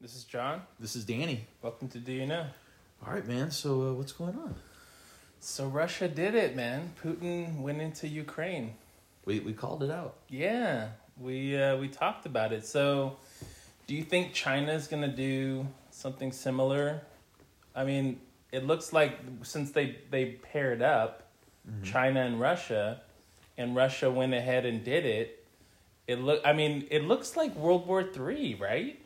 This 0.00 0.16
is 0.16 0.24
John. 0.24 0.62
This 0.78 0.96
is 0.96 1.04
Danny. 1.04 1.46
Welcome 1.60 1.88
to 1.88 1.98
Do 1.98 2.10
You 2.10 2.24
Know? 2.24 2.46
All 3.06 3.12
right, 3.12 3.26
man. 3.28 3.50
So 3.50 3.82
uh, 3.82 3.92
what's 3.92 4.12
going 4.12 4.34
on? 4.34 4.54
So 5.40 5.66
Russia 5.66 6.08
did 6.08 6.34
it, 6.34 6.56
man. 6.56 6.94
Putin 7.04 7.60
went 7.60 7.82
into 7.82 8.08
Ukraine. 8.08 8.76
We 9.26 9.40
we 9.40 9.52
called 9.52 9.82
it 9.82 9.90
out. 9.90 10.16
Yeah, 10.30 10.88
we 11.18 11.54
uh, 11.54 11.76
we 11.76 11.88
talked 11.88 12.24
about 12.24 12.50
it. 12.54 12.64
So, 12.64 13.18
do 13.86 13.94
you 13.94 14.02
think 14.02 14.32
China's 14.32 14.88
gonna 14.88 15.14
do 15.14 15.66
something 15.90 16.32
similar? 16.32 17.02
I 17.76 17.84
mean, 17.84 18.20
it 18.52 18.66
looks 18.66 18.94
like 18.94 19.18
since 19.42 19.70
they 19.70 19.98
they 20.10 20.38
paired 20.50 20.80
up, 20.80 21.24
China 21.82 22.22
and 22.22 22.40
Russia, 22.40 23.02
and 23.58 23.76
Russia 23.76 24.10
went 24.10 24.32
ahead 24.32 24.64
and 24.64 24.82
did 24.82 25.04
it. 25.04 25.44
It 26.06 26.22
look. 26.22 26.40
I 26.42 26.54
mean, 26.54 26.86
it 26.90 27.04
looks 27.04 27.36
like 27.36 27.54
World 27.54 27.86
War 27.86 28.02
Three, 28.02 28.54
right? 28.54 28.98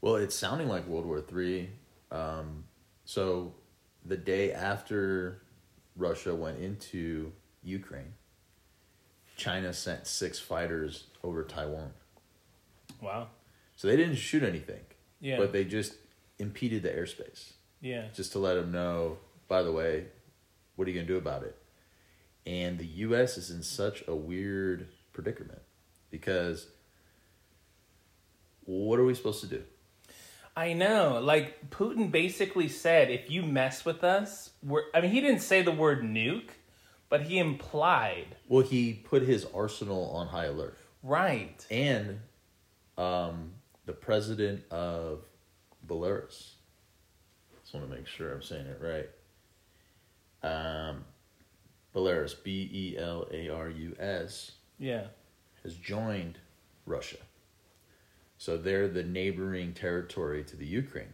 Well, 0.00 0.16
it's 0.16 0.34
sounding 0.34 0.68
like 0.68 0.86
World 0.86 1.06
War 1.06 1.20
Three. 1.20 1.70
Um, 2.10 2.64
so, 3.04 3.54
the 4.04 4.16
day 4.16 4.52
after 4.52 5.42
Russia 5.96 6.34
went 6.34 6.58
into 6.58 7.32
Ukraine, 7.62 8.14
China 9.36 9.72
sent 9.72 10.06
six 10.06 10.38
fighters 10.38 11.04
over 11.22 11.44
Taiwan. 11.44 11.90
Wow. 13.00 13.28
So 13.76 13.88
they 13.88 13.96
didn't 13.96 14.16
shoot 14.16 14.42
anything, 14.42 14.82
Yeah. 15.20 15.38
but 15.38 15.52
they 15.52 15.64
just 15.64 15.94
impeded 16.38 16.82
the 16.82 16.90
airspace, 16.90 17.52
yeah. 17.80 18.08
just 18.14 18.32
to 18.32 18.38
let 18.38 18.54
them 18.54 18.70
know. 18.72 19.18
By 19.48 19.62
the 19.62 19.72
way, 19.72 20.06
what 20.76 20.86
are 20.86 20.90
you 20.90 20.96
gonna 21.00 21.06
do 21.08 21.16
about 21.16 21.42
it? 21.42 21.56
And 22.46 22.78
the 22.78 22.86
U.S. 22.86 23.36
is 23.38 23.50
in 23.50 23.62
such 23.62 24.02
a 24.06 24.14
weird 24.14 24.88
predicament 25.12 25.62
because 26.10 26.66
what 28.64 28.98
are 28.98 29.04
we 29.04 29.14
supposed 29.14 29.40
to 29.40 29.46
do? 29.46 29.62
I 30.56 30.72
know. 30.72 31.20
Like 31.22 31.70
Putin 31.70 32.10
basically 32.10 32.68
said, 32.68 33.10
if 33.10 33.30
you 33.30 33.42
mess 33.42 33.84
with 33.84 34.02
us, 34.04 34.50
we're. 34.62 34.82
I 34.94 35.00
mean, 35.00 35.10
he 35.10 35.20
didn't 35.20 35.40
say 35.40 35.62
the 35.62 35.72
word 35.72 36.02
nuke, 36.02 36.50
but 37.08 37.22
he 37.22 37.38
implied. 37.38 38.36
Well, 38.48 38.64
he 38.64 38.92
put 38.94 39.22
his 39.22 39.46
arsenal 39.54 40.10
on 40.10 40.26
high 40.28 40.46
alert, 40.46 40.76
Right. 41.02 41.64
and 41.70 42.20
um, 42.98 43.52
the 43.86 43.92
president 43.92 44.62
of 44.70 45.20
Belarus. 45.86 46.52
Just 47.62 47.72
want 47.74 47.88
to 47.88 47.94
make 47.96 48.06
sure 48.06 48.32
I'm 48.32 48.42
saying 48.42 48.66
it 48.66 48.80
right. 48.82 49.08
Um, 50.42 51.04
Belarus, 51.94 52.34
B 52.42 52.68
E 52.72 52.98
L 52.98 53.26
A 53.32 53.48
R 53.48 53.68
U 53.70 53.96
S, 53.98 54.52
Yeah. 54.78 55.04
has 55.62 55.74
joined 55.76 56.38
Russia. 56.86 57.18
So 58.40 58.56
they're 58.56 58.88
the 58.88 59.02
neighboring 59.02 59.74
territory 59.74 60.42
to 60.44 60.56
the 60.56 60.64
Ukraine. 60.64 61.12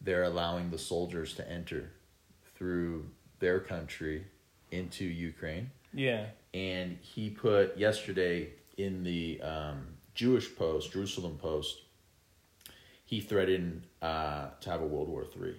They're 0.00 0.22
allowing 0.22 0.70
the 0.70 0.78
soldiers 0.78 1.34
to 1.34 1.50
enter 1.50 1.90
through 2.54 3.10
their 3.40 3.58
country 3.58 4.24
into 4.70 5.04
Ukraine. 5.04 5.72
Yeah. 5.92 6.26
And 6.54 6.98
he 7.00 7.30
put 7.30 7.76
yesterday 7.76 8.50
in 8.76 9.02
the 9.02 9.40
um, 9.42 9.88
Jewish 10.14 10.54
Post, 10.54 10.92
Jerusalem 10.92 11.36
Post, 11.36 11.82
he 13.04 13.20
threatened 13.20 13.82
uh, 14.00 14.50
to 14.60 14.70
have 14.70 14.82
a 14.82 14.86
World 14.86 15.08
War 15.08 15.24
Three. 15.24 15.56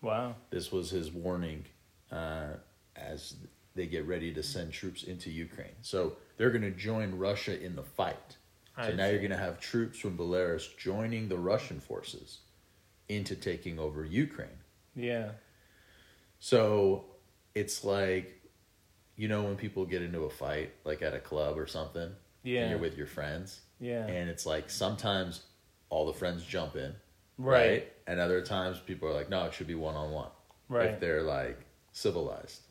Wow. 0.00 0.36
This 0.50 0.70
was 0.70 0.90
his 0.90 1.10
warning 1.10 1.64
uh, 2.12 2.50
as 2.94 3.34
they 3.74 3.86
get 3.86 4.06
ready 4.06 4.32
to 4.32 4.44
send 4.44 4.72
troops 4.72 5.02
into 5.02 5.28
Ukraine. 5.28 5.74
So 5.82 6.18
they're 6.36 6.50
going 6.50 6.62
to 6.62 6.70
join 6.70 7.18
Russia 7.18 7.60
in 7.60 7.74
the 7.74 7.82
fight. 7.82 8.36
So 8.78 8.84
I 8.84 8.92
now 8.92 9.04
see. 9.06 9.10
you're 9.10 9.18
going 9.20 9.30
to 9.32 9.36
have 9.36 9.58
troops 9.60 9.98
from 9.98 10.16
Belarus 10.16 10.76
joining 10.78 11.28
the 11.28 11.36
Russian 11.38 11.80
forces 11.80 12.38
into 13.08 13.34
taking 13.34 13.78
over 13.78 14.04
Ukraine. 14.04 14.48
Yeah. 14.94 15.30
So 16.38 17.04
it's 17.54 17.84
like, 17.84 18.40
you 19.16 19.28
know, 19.28 19.42
when 19.42 19.56
people 19.56 19.84
get 19.84 20.02
into 20.02 20.20
a 20.24 20.30
fight, 20.30 20.72
like 20.84 21.02
at 21.02 21.14
a 21.14 21.18
club 21.18 21.58
or 21.58 21.66
something, 21.66 22.12
Yeah. 22.42 22.62
and 22.62 22.70
you're 22.70 22.78
with 22.78 22.96
your 22.96 23.06
friends, 23.06 23.60
Yeah. 23.80 24.06
and 24.06 24.28
it's 24.30 24.46
like 24.46 24.70
sometimes 24.70 25.42
all 25.90 26.06
the 26.06 26.12
friends 26.12 26.44
jump 26.44 26.76
in, 26.76 26.94
Right. 27.36 27.92
And 28.06 28.18
other 28.20 28.42
times 28.42 28.80
people 28.80 29.08
are 29.08 29.12
like, 29.14 29.28
no, 29.28 29.44
it 29.46 29.54
should 29.54 29.66
be 29.68 29.74
one 29.74 29.94
on 29.94 30.10
one, 30.12 30.30
Right. 30.68 30.90
If 30.90 31.00
they're 31.00 31.22
like 31.22 31.58
civilized. 31.92 32.62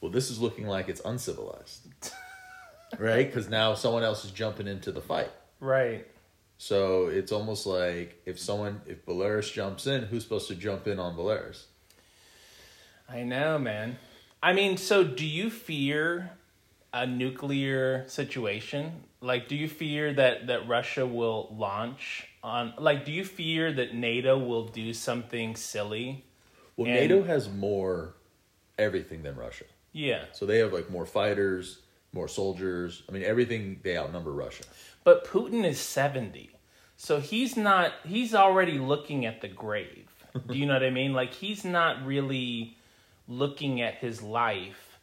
Well, 0.00 0.10
this 0.10 0.30
is 0.30 0.38
looking 0.40 0.66
like 0.66 0.88
it's 0.88 1.00
uncivilized, 1.04 1.88
right? 2.98 3.26
Because 3.26 3.48
now 3.48 3.74
someone 3.74 4.02
else 4.04 4.24
is 4.24 4.30
jumping 4.30 4.66
into 4.68 4.92
the 4.92 5.00
fight. 5.00 5.30
Right. 5.64 6.06
So 6.58 7.06
it's 7.08 7.32
almost 7.32 7.66
like 7.66 8.20
if 8.26 8.38
someone, 8.38 8.82
if 8.86 9.04
Belarus 9.06 9.50
jumps 9.50 9.86
in, 9.86 10.02
who's 10.04 10.22
supposed 10.22 10.48
to 10.48 10.54
jump 10.54 10.86
in 10.86 10.98
on 10.98 11.16
Belarus? 11.16 11.64
I 13.08 13.22
know, 13.22 13.58
man. 13.58 13.96
I 14.42 14.52
mean, 14.52 14.76
so 14.76 15.02
do 15.04 15.26
you 15.26 15.48
fear 15.50 16.30
a 16.92 17.06
nuclear 17.06 18.04
situation? 18.08 19.04
Like, 19.22 19.48
do 19.48 19.56
you 19.56 19.68
fear 19.68 20.12
that 20.12 20.48
that 20.48 20.68
Russia 20.68 21.06
will 21.06 21.54
launch 21.56 22.28
on? 22.42 22.74
Like, 22.78 23.06
do 23.06 23.12
you 23.12 23.24
fear 23.24 23.72
that 23.72 23.94
NATO 23.94 24.38
will 24.38 24.66
do 24.68 24.92
something 24.92 25.56
silly? 25.56 26.24
Well, 26.76 26.88
And- 26.88 26.96
NATO 26.96 27.22
has 27.22 27.48
more 27.48 28.14
everything 28.78 29.22
than 29.22 29.34
Russia. 29.34 29.64
Yeah. 29.92 30.24
So 30.32 30.44
they 30.44 30.58
have 30.58 30.74
like 30.74 30.90
more 30.90 31.06
fighters, 31.06 31.78
more 32.12 32.28
soldiers. 32.28 33.02
I 33.08 33.12
mean, 33.12 33.22
everything 33.22 33.80
they 33.82 33.96
outnumber 33.96 34.32
Russia. 34.32 34.64
But 35.04 35.26
Putin 35.26 35.64
is 35.64 35.78
70. 35.78 36.50
So 36.96 37.20
he's 37.20 37.56
not 37.56 37.92
he's 38.06 38.34
already 38.34 38.78
looking 38.78 39.26
at 39.26 39.40
the 39.40 39.48
grave. 39.48 40.08
Do 40.48 40.56
you 40.56 40.66
know 40.66 40.74
what 40.74 40.82
I 40.82 40.90
mean? 40.90 41.12
Like 41.12 41.34
he's 41.34 41.64
not 41.64 42.04
really 42.04 42.76
looking 43.28 43.80
at 43.80 43.96
his 43.96 44.22
life 44.22 44.98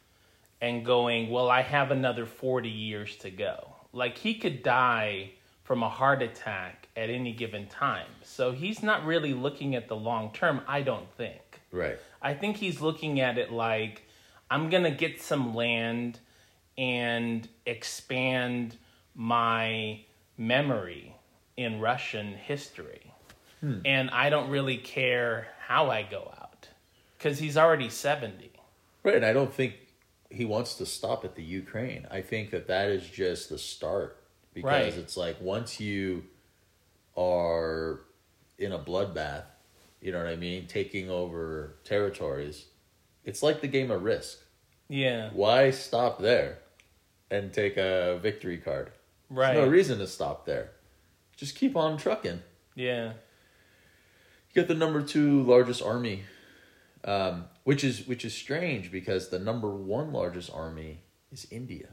and 0.60 0.84
going, 0.84 1.30
"Well, 1.30 1.48
I 1.48 1.62
have 1.62 1.90
another 1.90 2.26
40 2.26 2.68
years 2.68 3.16
to 3.18 3.30
go." 3.30 3.74
Like 3.92 4.18
he 4.18 4.34
could 4.34 4.62
die 4.62 5.32
from 5.64 5.82
a 5.82 5.88
heart 5.88 6.22
attack 6.22 6.88
at 6.96 7.08
any 7.08 7.32
given 7.32 7.66
time. 7.66 8.08
So 8.22 8.52
he's 8.52 8.82
not 8.82 9.04
really 9.06 9.32
looking 9.32 9.74
at 9.74 9.88
the 9.88 9.96
long 9.96 10.32
term, 10.32 10.60
I 10.66 10.82
don't 10.82 11.10
think. 11.16 11.60
Right. 11.70 11.98
I 12.20 12.34
think 12.34 12.56
he's 12.56 12.80
looking 12.80 13.20
at 13.20 13.38
it 13.38 13.50
like 13.52 14.02
I'm 14.50 14.68
going 14.68 14.82
to 14.82 14.90
get 14.90 15.22
some 15.22 15.54
land 15.54 16.18
and 16.76 17.48
expand 17.64 18.76
my 19.14 20.00
memory 20.36 21.14
in 21.56 21.80
Russian 21.80 22.34
history. 22.34 23.12
Hmm. 23.60 23.80
And 23.84 24.10
I 24.10 24.30
don't 24.30 24.50
really 24.50 24.78
care 24.78 25.48
how 25.66 25.90
I 25.90 26.02
go 26.02 26.32
out 26.40 26.68
cuz 27.18 27.38
he's 27.38 27.56
already 27.56 27.88
70. 27.88 28.50
Right. 29.02 29.14
And 29.14 29.24
I 29.24 29.32
don't 29.32 29.52
think 29.52 29.74
he 30.30 30.44
wants 30.44 30.74
to 30.76 30.86
stop 30.86 31.24
at 31.24 31.34
the 31.34 31.42
Ukraine. 31.42 32.06
I 32.10 32.22
think 32.22 32.50
that 32.50 32.66
that 32.68 32.88
is 32.88 33.08
just 33.08 33.48
the 33.50 33.58
start 33.58 34.16
because 34.54 34.94
Right. 34.94 34.94
it's 35.02 35.16
like 35.16 35.40
once 35.40 35.78
you 35.78 36.24
are 37.16 38.00
in 38.58 38.72
a 38.72 38.78
bloodbath, 38.78 39.44
you 40.00 40.12
know 40.12 40.18
what 40.18 40.28
I 40.28 40.36
mean, 40.36 40.66
taking 40.66 41.10
over 41.10 41.76
territories, 41.84 42.66
it's 43.24 43.42
like 43.42 43.60
the 43.60 43.68
game 43.68 43.90
of 43.90 44.02
Risk. 44.02 44.38
Yeah. 44.88 45.30
Why 45.32 45.70
stop 45.70 46.18
there 46.18 46.58
and 47.30 47.52
take 47.52 47.76
a 47.76 48.18
victory 48.20 48.58
card? 48.58 48.90
Right. 49.32 49.54
There's 49.54 49.66
no 49.66 49.72
reason 49.72 49.98
to 49.98 50.06
stop 50.06 50.44
there. 50.46 50.70
Just 51.36 51.54
keep 51.56 51.74
on 51.76 51.96
trucking. 51.96 52.42
yeah. 52.74 53.12
You 54.54 54.60
got 54.60 54.68
the 54.68 54.74
number 54.74 55.00
two 55.02 55.42
largest 55.44 55.80
army, 55.82 56.24
um, 57.04 57.46
which 57.64 57.82
is 57.84 58.06
which 58.06 58.22
is 58.26 58.34
strange 58.34 58.92
because 58.92 59.30
the 59.30 59.38
number 59.38 59.70
one 59.70 60.12
largest 60.12 60.50
army 60.52 60.98
is 61.32 61.46
India. 61.50 61.88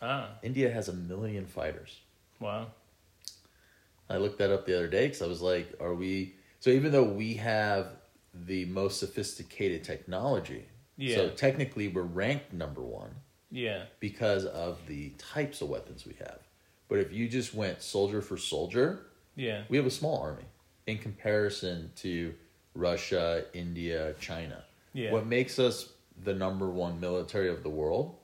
Ah. 0.00 0.28
India 0.44 0.70
has 0.70 0.88
a 0.88 0.92
million 0.92 1.46
fighters. 1.46 1.98
Wow. 2.38 2.68
I 4.08 4.18
looked 4.18 4.38
that 4.38 4.52
up 4.52 4.66
the 4.66 4.76
other 4.76 4.86
day 4.86 5.06
because 5.08 5.20
I 5.22 5.26
was 5.26 5.42
like, 5.42 5.74
"Are 5.80 5.94
we?" 5.94 6.36
So 6.60 6.70
even 6.70 6.92
though 6.92 7.02
we 7.02 7.34
have 7.34 7.88
the 8.32 8.66
most 8.66 9.00
sophisticated 9.00 9.82
technology, 9.82 10.66
Yeah. 10.96 11.16
so 11.16 11.30
technically 11.30 11.88
we're 11.88 12.02
ranked 12.02 12.52
number 12.52 12.82
one 12.82 13.16
Yeah. 13.50 13.86
because 13.98 14.44
of 14.44 14.86
the 14.86 15.10
types 15.18 15.60
of 15.60 15.68
weapons 15.70 16.06
we 16.06 16.14
have. 16.20 16.38
But 16.90 16.98
if 16.98 17.12
you 17.12 17.28
just 17.28 17.54
went 17.54 17.80
soldier 17.82 18.20
for 18.20 18.36
soldier, 18.36 19.06
Yeah. 19.36 19.64
we 19.68 19.76
have 19.76 19.86
a 19.86 19.90
small 19.92 20.18
army 20.20 20.44
in 20.88 20.98
comparison 20.98 21.92
to 21.96 22.34
Russia, 22.74 23.46
India, 23.54 24.14
China. 24.20 24.64
Yeah. 24.92 25.12
What 25.12 25.24
makes 25.24 25.60
us 25.60 25.92
the 26.24 26.34
number 26.34 26.68
one 26.68 26.98
military 26.98 27.48
of 27.48 27.62
the 27.62 27.70
world 27.70 28.18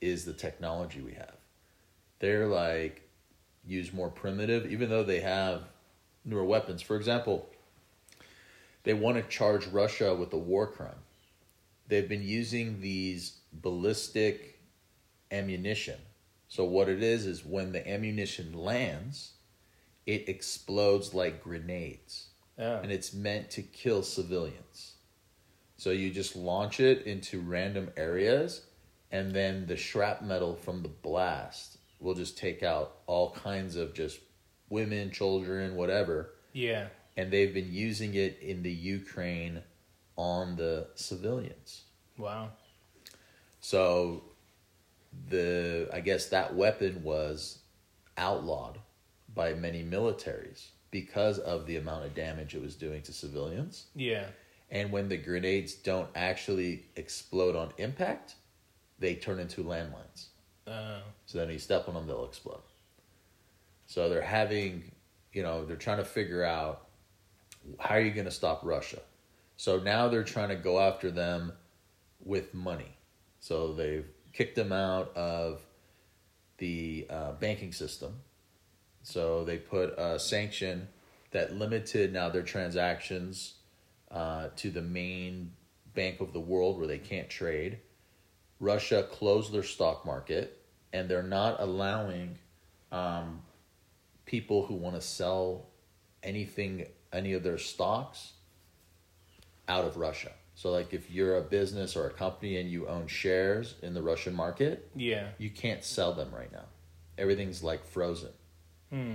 is 0.00 0.24
the 0.24 0.32
technology 0.32 1.02
we 1.02 1.12
have. 1.12 1.36
They're 2.20 2.46
like 2.46 3.02
use 3.66 3.92
more 3.92 4.08
primitive, 4.08 4.72
even 4.72 4.88
though 4.88 5.04
they 5.04 5.20
have 5.20 5.64
newer 6.24 6.44
weapons. 6.44 6.80
For 6.80 6.96
example, 6.96 7.50
they 8.84 8.94
want 8.94 9.18
to 9.18 9.22
charge 9.24 9.66
Russia 9.66 10.14
with 10.14 10.32
a 10.32 10.38
war 10.38 10.66
crime. 10.66 11.04
They've 11.86 12.08
been 12.08 12.22
using 12.22 12.80
these 12.80 13.40
ballistic 13.52 14.58
ammunition. 15.30 15.98
So 16.50 16.64
what 16.64 16.88
it 16.88 17.00
is 17.02 17.26
is 17.26 17.44
when 17.44 17.70
the 17.70 17.88
ammunition 17.88 18.52
lands, 18.52 19.34
it 20.04 20.28
explodes 20.28 21.14
like 21.14 21.42
grenades 21.42 22.26
Oh. 22.58 22.80
and 22.82 22.92
it's 22.92 23.14
meant 23.14 23.50
to 23.52 23.62
kill 23.62 24.02
civilians. 24.02 24.96
So 25.78 25.90
you 25.92 26.10
just 26.10 26.36
launch 26.36 26.78
it 26.78 27.06
into 27.06 27.40
random 27.40 27.90
areas, 27.96 28.66
and 29.10 29.32
then 29.32 29.66
the 29.66 29.76
shrapnel 29.76 30.56
from 30.56 30.82
the 30.82 30.88
blast 30.88 31.78
will 32.00 32.14
just 32.14 32.36
take 32.36 32.62
out 32.62 32.96
all 33.06 33.30
kinds 33.30 33.76
of 33.76 33.94
just 33.94 34.18
women, 34.68 35.10
children, 35.10 35.74
whatever. 35.76 36.34
Yeah. 36.52 36.88
And 37.16 37.30
they've 37.32 37.54
been 37.54 37.72
using 37.72 38.14
it 38.14 38.38
in 38.40 38.62
the 38.62 38.72
Ukraine 38.72 39.62
on 40.16 40.56
the 40.56 40.88
civilians. 40.96 41.84
Wow. 42.18 42.50
So 43.60 44.24
the 45.28 45.88
I 45.92 46.00
guess 46.00 46.26
that 46.26 46.54
weapon 46.54 47.02
was 47.02 47.58
outlawed 48.16 48.78
by 49.34 49.54
many 49.54 49.82
militaries 49.84 50.66
because 50.90 51.38
of 51.38 51.66
the 51.66 51.76
amount 51.76 52.04
of 52.04 52.14
damage 52.14 52.54
it 52.54 52.62
was 52.62 52.74
doing 52.74 53.02
to 53.02 53.12
civilians. 53.12 53.86
Yeah. 53.94 54.26
And 54.70 54.92
when 54.92 55.08
the 55.08 55.16
grenades 55.16 55.74
don't 55.74 56.08
actually 56.14 56.84
explode 56.96 57.56
on 57.56 57.72
impact, 57.78 58.34
they 58.98 59.14
turn 59.14 59.40
into 59.40 59.64
landmines. 59.64 60.26
Oh. 60.66 61.00
So 61.26 61.38
then 61.38 61.50
you 61.50 61.58
step 61.58 61.88
on 61.88 61.94
them, 61.94 62.06
they'll 62.06 62.24
explode. 62.24 62.62
So 63.86 64.08
they're 64.08 64.22
having, 64.22 64.92
you 65.32 65.42
know, 65.42 65.64
they're 65.64 65.76
trying 65.76 65.98
to 65.98 66.04
figure 66.04 66.44
out 66.44 66.86
how 67.78 67.96
are 67.96 68.00
you 68.00 68.12
going 68.12 68.26
to 68.26 68.30
stop 68.30 68.60
Russia. 68.62 69.00
So 69.56 69.78
now 69.78 70.08
they're 70.08 70.24
trying 70.24 70.50
to 70.50 70.56
go 70.56 70.78
after 70.78 71.10
them 71.10 71.52
with 72.24 72.54
money. 72.54 72.96
So 73.40 73.72
they've 73.72 74.06
kicked 74.32 74.56
them 74.56 74.72
out 74.72 75.16
of 75.16 75.60
the 76.58 77.06
uh, 77.10 77.32
banking 77.32 77.72
system. 77.72 78.20
So 79.02 79.44
they 79.44 79.56
put 79.56 79.98
a 79.98 80.18
sanction 80.18 80.88
that 81.30 81.54
limited 81.54 82.12
now 82.12 82.28
their 82.28 82.42
transactions 82.42 83.54
uh, 84.10 84.48
to 84.56 84.70
the 84.70 84.82
main 84.82 85.52
bank 85.94 86.20
of 86.20 86.32
the 86.32 86.40
world 86.40 86.78
where 86.78 86.86
they 86.86 86.98
can't 86.98 87.30
trade. 87.30 87.78
Russia 88.58 89.02
closed 89.10 89.52
their 89.52 89.62
stock 89.62 90.04
market, 90.04 90.60
and 90.92 91.08
they're 91.08 91.22
not 91.22 91.60
allowing 91.60 92.38
um, 92.92 93.42
people 94.26 94.66
who 94.66 94.74
want 94.74 94.96
to 94.96 95.00
sell 95.00 95.66
anything, 96.22 96.86
any 97.12 97.32
of 97.32 97.42
their 97.42 97.58
stocks, 97.58 98.32
out 99.68 99.84
of 99.84 99.96
Russia. 99.96 100.32
So, 100.60 100.70
like, 100.70 100.92
if 100.92 101.10
you're 101.10 101.38
a 101.38 101.40
business 101.40 101.96
or 101.96 102.06
a 102.06 102.10
company 102.10 102.60
and 102.60 102.70
you 102.70 102.86
own 102.86 103.06
shares 103.06 103.76
in 103.80 103.94
the 103.94 104.02
Russian 104.02 104.34
market, 104.34 104.90
Yeah. 104.94 105.30
you 105.38 105.48
can't 105.48 105.82
sell 105.82 106.12
them 106.12 106.30
right 106.34 106.52
now. 106.52 106.66
Everything's 107.16 107.62
like 107.62 107.82
frozen. 107.82 108.32
Hmm. 108.90 109.14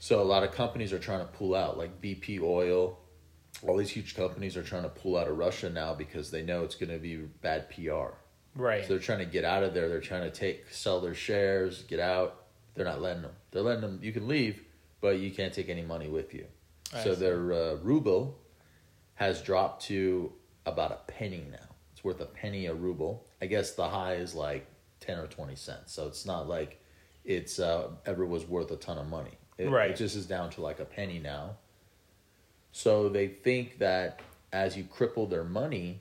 So 0.00 0.20
a 0.20 0.24
lot 0.24 0.42
of 0.42 0.50
companies 0.50 0.92
are 0.92 0.98
trying 0.98 1.20
to 1.20 1.26
pull 1.32 1.54
out, 1.54 1.78
like 1.78 2.00
BP 2.00 2.40
Oil. 2.40 2.98
All 3.62 3.76
these 3.76 3.90
huge 3.90 4.16
companies 4.16 4.56
are 4.56 4.64
trying 4.64 4.82
to 4.82 4.88
pull 4.88 5.16
out 5.16 5.28
of 5.28 5.38
Russia 5.38 5.70
now 5.70 5.94
because 5.94 6.32
they 6.32 6.42
know 6.42 6.64
it's 6.64 6.74
going 6.74 6.90
to 6.90 6.98
be 6.98 7.18
bad 7.18 7.70
PR. 7.70 8.16
Right. 8.56 8.82
So 8.82 8.88
they're 8.88 8.98
trying 8.98 9.20
to 9.20 9.24
get 9.24 9.44
out 9.44 9.62
of 9.62 9.72
there. 9.72 9.88
They're 9.88 10.00
trying 10.00 10.22
to 10.24 10.32
take 10.36 10.64
sell 10.72 11.00
their 11.00 11.14
shares, 11.14 11.84
get 11.84 12.00
out. 12.00 12.46
They're 12.74 12.84
not 12.84 13.00
letting 13.00 13.22
them. 13.22 13.36
They're 13.52 13.62
letting 13.62 13.82
them. 13.82 14.00
You 14.02 14.10
can 14.10 14.26
leave, 14.26 14.64
but 15.00 15.20
you 15.20 15.30
can't 15.30 15.54
take 15.54 15.68
any 15.68 15.82
money 15.82 16.08
with 16.08 16.34
you. 16.34 16.46
I 16.92 17.04
so 17.04 17.14
see. 17.14 17.20
their 17.20 17.52
uh, 17.52 17.74
ruble 17.76 18.36
has 19.18 19.42
dropped 19.42 19.82
to 19.82 20.32
about 20.64 20.92
a 20.92 21.10
penny 21.10 21.44
now. 21.50 21.58
It's 21.92 22.04
worth 22.04 22.20
a 22.20 22.24
penny 22.26 22.66
a 22.66 22.74
ruble. 22.74 23.26
I 23.42 23.46
guess 23.46 23.72
the 23.72 23.88
high 23.88 24.14
is 24.14 24.32
like 24.32 24.64
ten 25.00 25.18
or 25.18 25.26
twenty 25.26 25.56
cents. 25.56 25.92
So 25.92 26.06
it's 26.06 26.24
not 26.24 26.48
like 26.48 26.80
it's 27.24 27.58
uh, 27.58 27.88
ever 28.06 28.24
was 28.24 28.46
worth 28.46 28.70
a 28.70 28.76
ton 28.76 28.96
of 28.96 29.08
money. 29.08 29.32
It, 29.58 29.70
Right. 29.70 29.90
It 29.90 29.96
just 29.96 30.14
is 30.14 30.24
down 30.24 30.50
to 30.50 30.60
like 30.60 30.78
a 30.78 30.84
penny 30.84 31.18
now. 31.18 31.56
So 32.70 33.08
they 33.08 33.26
think 33.26 33.78
that 33.78 34.20
as 34.52 34.76
you 34.76 34.84
cripple 34.84 35.28
their 35.28 35.42
money, 35.42 36.00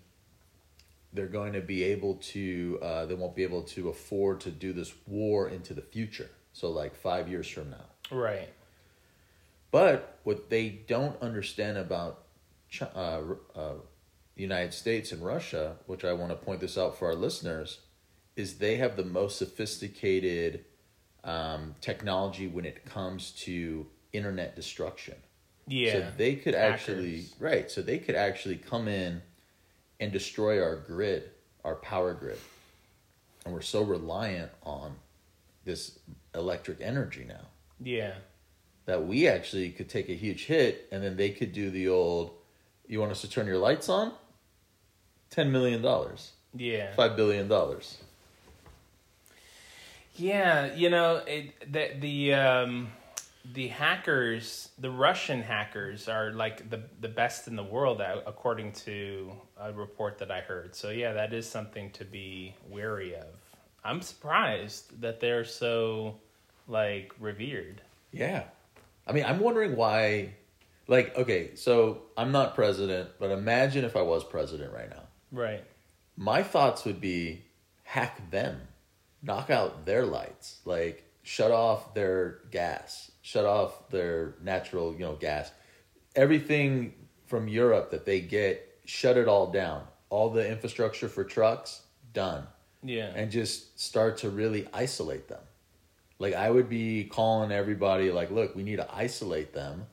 they're 1.11 1.25
going 1.25 1.53
to 1.53 1.61
be 1.61 1.83
able 1.85 2.15
to. 2.15 2.77
Uh, 2.83 3.05
they 3.07 3.15
won't 3.15 3.35
be 3.35 3.41
able 3.41 3.63
to 3.63 3.89
afford 3.89 4.41
to 4.41 4.51
do 4.51 4.73
this 4.73 4.93
war 5.07 5.49
into 5.49 5.73
the 5.73 5.81
future. 5.81 6.29
So 6.53 6.69
like 6.69 6.95
five 6.95 7.27
years 7.27 7.47
from 7.47 7.71
now. 7.71 7.85
right. 8.11 8.49
But 9.71 10.19
what 10.23 10.49
they 10.51 10.69
don't 10.69 11.19
understand 11.21 11.77
about 11.79 12.26
uh, 12.81 13.21
uh, 13.55 13.73
the 14.35 14.41
United 14.41 14.73
States 14.73 15.11
and 15.11 15.23
Russia, 15.23 15.75
which 15.85 16.03
I 16.05 16.13
want 16.13 16.31
to 16.31 16.35
point 16.35 16.61
this 16.61 16.77
out 16.77 16.97
for 16.97 17.07
our 17.07 17.15
listeners, 17.15 17.79
is 18.35 18.57
they 18.57 18.77
have 18.77 18.95
the 18.95 19.03
most 19.03 19.37
sophisticated 19.37 20.65
um, 21.23 21.75
technology 21.81 22.47
when 22.47 22.65
it 22.65 22.85
comes 22.85 23.31
to 23.31 23.87
internet 24.13 24.55
destruction. 24.55 25.15
Yeah. 25.67 25.93
So 25.93 26.07
they 26.17 26.35
could 26.35 26.55
actually 26.55 27.25
right. 27.39 27.69
So 27.69 27.81
they 27.81 27.97
could 27.97 28.15
actually 28.15 28.55
come 28.55 28.87
in 28.87 29.21
and 29.99 30.11
destroy 30.11 30.61
our 30.61 30.75
grid, 30.77 31.31
our 31.65 31.75
power 31.75 32.13
grid, 32.13 32.39
and 33.43 33.53
we're 33.53 33.61
so 33.61 33.81
reliant 33.81 34.51
on 34.63 34.95
this 35.65 35.99
electric 36.33 36.79
energy 36.79 37.25
now 37.27 37.45
yeah. 37.79 38.13
that 38.85 39.05
we 39.05 39.27
actually 39.27 39.69
could 39.69 39.89
take 39.89 40.09
a 40.09 40.13
huge 40.13 40.45
hit 40.45 40.87
and 40.91 41.03
then 41.03 41.17
they 41.17 41.29
could 41.29 41.51
do 41.51 41.69
the 41.69 41.87
old 41.89 42.31
you 42.88 43.00
want 43.00 43.12
us 43.12 43.22
to 43.22 43.30
turn 43.30 43.45
your 43.48 43.57
lights 43.57 43.89
on 43.89 44.13
10 45.31 45.51
million 45.51 45.81
dollars 45.81 46.31
Yeah. 46.56 46.94
5 46.95 47.16
billion 47.16 47.48
dollars 47.48 47.98
Yeah, 50.16 50.74
you 50.74 50.89
know, 50.89 51.18
it, 51.28 51.72
the 51.72 51.92
the 52.00 52.34
um, 52.34 52.89
the 53.54 53.68
hackers, 53.68 54.69
the 54.80 54.89
Russian 54.89 55.44
hackers, 55.44 56.07
are 56.10 56.31
like 56.31 56.69
the 56.72 56.81
the 57.00 57.07
best 57.07 57.48
in 57.48 57.56
the 57.56 57.63
world, 57.63 58.01
uh, 58.01 58.22
according 58.25 58.72
to 58.88 59.31
a 59.60 59.72
report 59.72 60.18
that 60.18 60.31
I 60.31 60.42
heard. 60.42 60.75
So 60.75 60.89
yeah, 60.89 61.13
that 61.13 61.34
is 61.34 61.48
something 61.48 61.92
to 61.92 62.04
be 62.04 62.56
wary 62.68 63.13
of. 63.16 63.28
I'm 63.84 64.01
surprised 64.01 65.00
that 65.01 65.19
they're 65.19 65.45
so 65.45 66.16
like 66.68 67.13
revered. 67.19 67.81
yeah 68.12 68.44
i 69.06 69.12
mean 69.13 69.24
i'm 69.24 69.39
wondering 69.39 69.75
why 69.78 70.34
like 70.88 71.16
okay 71.18 71.56
so 71.56 72.04
i'm 72.18 72.31
not 72.31 72.56
president 72.56 73.10
but 73.19 73.31
imagine 73.31 73.84
if 73.86 73.95
i 73.95 74.01
was 74.01 74.24
president 74.24 74.74
right 74.74 74.89
now. 74.89 75.04
Right. 75.31 75.63
my 76.16 76.42
thoughts 76.42 76.86
would 76.86 77.01
be 77.01 77.44
hack 77.84 78.31
them. 78.31 78.60
Knock 79.22 79.50
out 79.50 79.86
their 79.86 80.06
lights. 80.06 80.60
Like 80.66 81.04
shut 81.24 81.51
off 81.51 81.94
their 81.94 82.39
gas. 82.51 83.12
Shut 83.22 83.45
off 83.45 83.89
their 83.89 84.36
natural 84.42 84.94
you 84.94 85.00
know 85.00 85.16
gas. 85.16 85.51
Everything 86.16 86.94
from 87.25 87.48
europe 87.48 87.91
that 87.91 88.06
they 88.06 88.22
get 88.22 88.79
shut 88.86 89.17
it 89.17 89.27
all 89.27 89.51
down. 89.51 89.84
All 90.10 90.29
the 90.29 90.50
infrastructure 90.50 91.10
for 91.10 91.24
trucks 91.24 91.82
done. 92.13 92.48
Yeah. 92.84 93.12
and 93.15 93.32
just 93.32 93.79
start 93.79 94.20
to 94.20 94.29
really 94.29 94.67
isolate 94.74 95.27
them. 95.27 95.41
Like 96.20 96.36
i 96.36 96.50
would 96.50 96.70
be 96.70 97.03
calling 97.06 97.51
everybody 97.51 98.12
like 98.12 98.32
look 98.32 98.56
we 98.56 98.63
need 98.63 98.77
to 98.77 98.96
isolate 98.96 99.53
them 99.53 99.86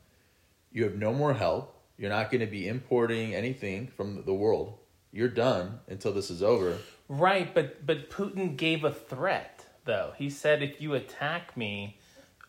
you 0.75 0.85
have 0.85 0.97
no 0.97 1.15
more 1.15 1.33
help 1.33 1.71
you're 1.97 2.11
not 2.11 2.31
going 2.31 2.43
to 2.43 2.47
be 2.47 2.69
importing 2.69 3.35
anything 3.35 3.87
from 3.87 4.23
the 4.27 4.35
world 4.35 4.79
you're 5.13 5.29
done 5.29 5.81
until 5.89 6.13
this 6.13 6.29
is 6.29 6.43
over 6.43 6.77
Right, 7.09 7.55
but 7.55 7.85
but 7.85 8.11
Putin 8.11 8.57
gave 8.57 8.85
a 8.85 8.93
threat 8.93 9.65
though. 9.85 10.13
He 10.17 10.31
said 10.31 10.63
if 10.63 10.81
you 10.81 10.95
attack 10.95 11.57
me, 11.57 11.99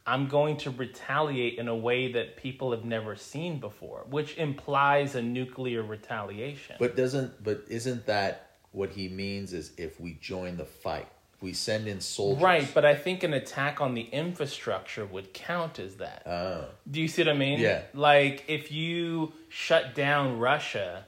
I'm 0.07 0.27
going 0.27 0.57
to 0.57 0.71
retaliate 0.71 1.57
in 1.57 1.67
a 1.67 1.75
way 1.75 2.11
that 2.13 2.37
people 2.37 2.71
have 2.71 2.85
never 2.85 3.15
seen 3.15 3.59
before, 3.59 4.05
which 4.09 4.37
implies 4.37 5.15
a 5.15 5.21
nuclear 5.21 5.83
retaliation. 5.83 6.77
But 6.79 6.95
doesn't 6.95 7.43
but 7.43 7.65
isn't 7.67 8.05
that 8.05 8.51
what 8.71 8.91
he 8.91 9.09
means 9.09 9.51
is 9.51 9.73
if 9.77 9.99
we 9.99 10.13
join 10.21 10.57
the 10.57 10.65
fight, 10.65 11.07
we 11.41 11.53
send 11.53 11.87
in 11.87 12.01
soldiers. 12.01 12.41
right, 12.41 12.71
but 12.73 12.85
I 12.85 12.95
think 12.95 13.23
an 13.23 13.33
attack 13.33 13.81
on 13.81 13.93
the 13.93 14.01
infrastructure 14.01 15.05
would 15.05 15.33
count 15.33 15.79
as 15.79 15.95
that. 15.95 16.23
Oh. 16.25 16.65
Do 16.89 17.01
you 17.01 17.07
see 17.07 17.23
what 17.23 17.29
I 17.29 17.37
mean? 17.37 17.59
Yeah. 17.59 17.83
Like 17.93 18.45
if 18.47 18.71
you 18.71 19.33
shut 19.49 19.95
down 19.95 20.39
Russia, 20.39 21.05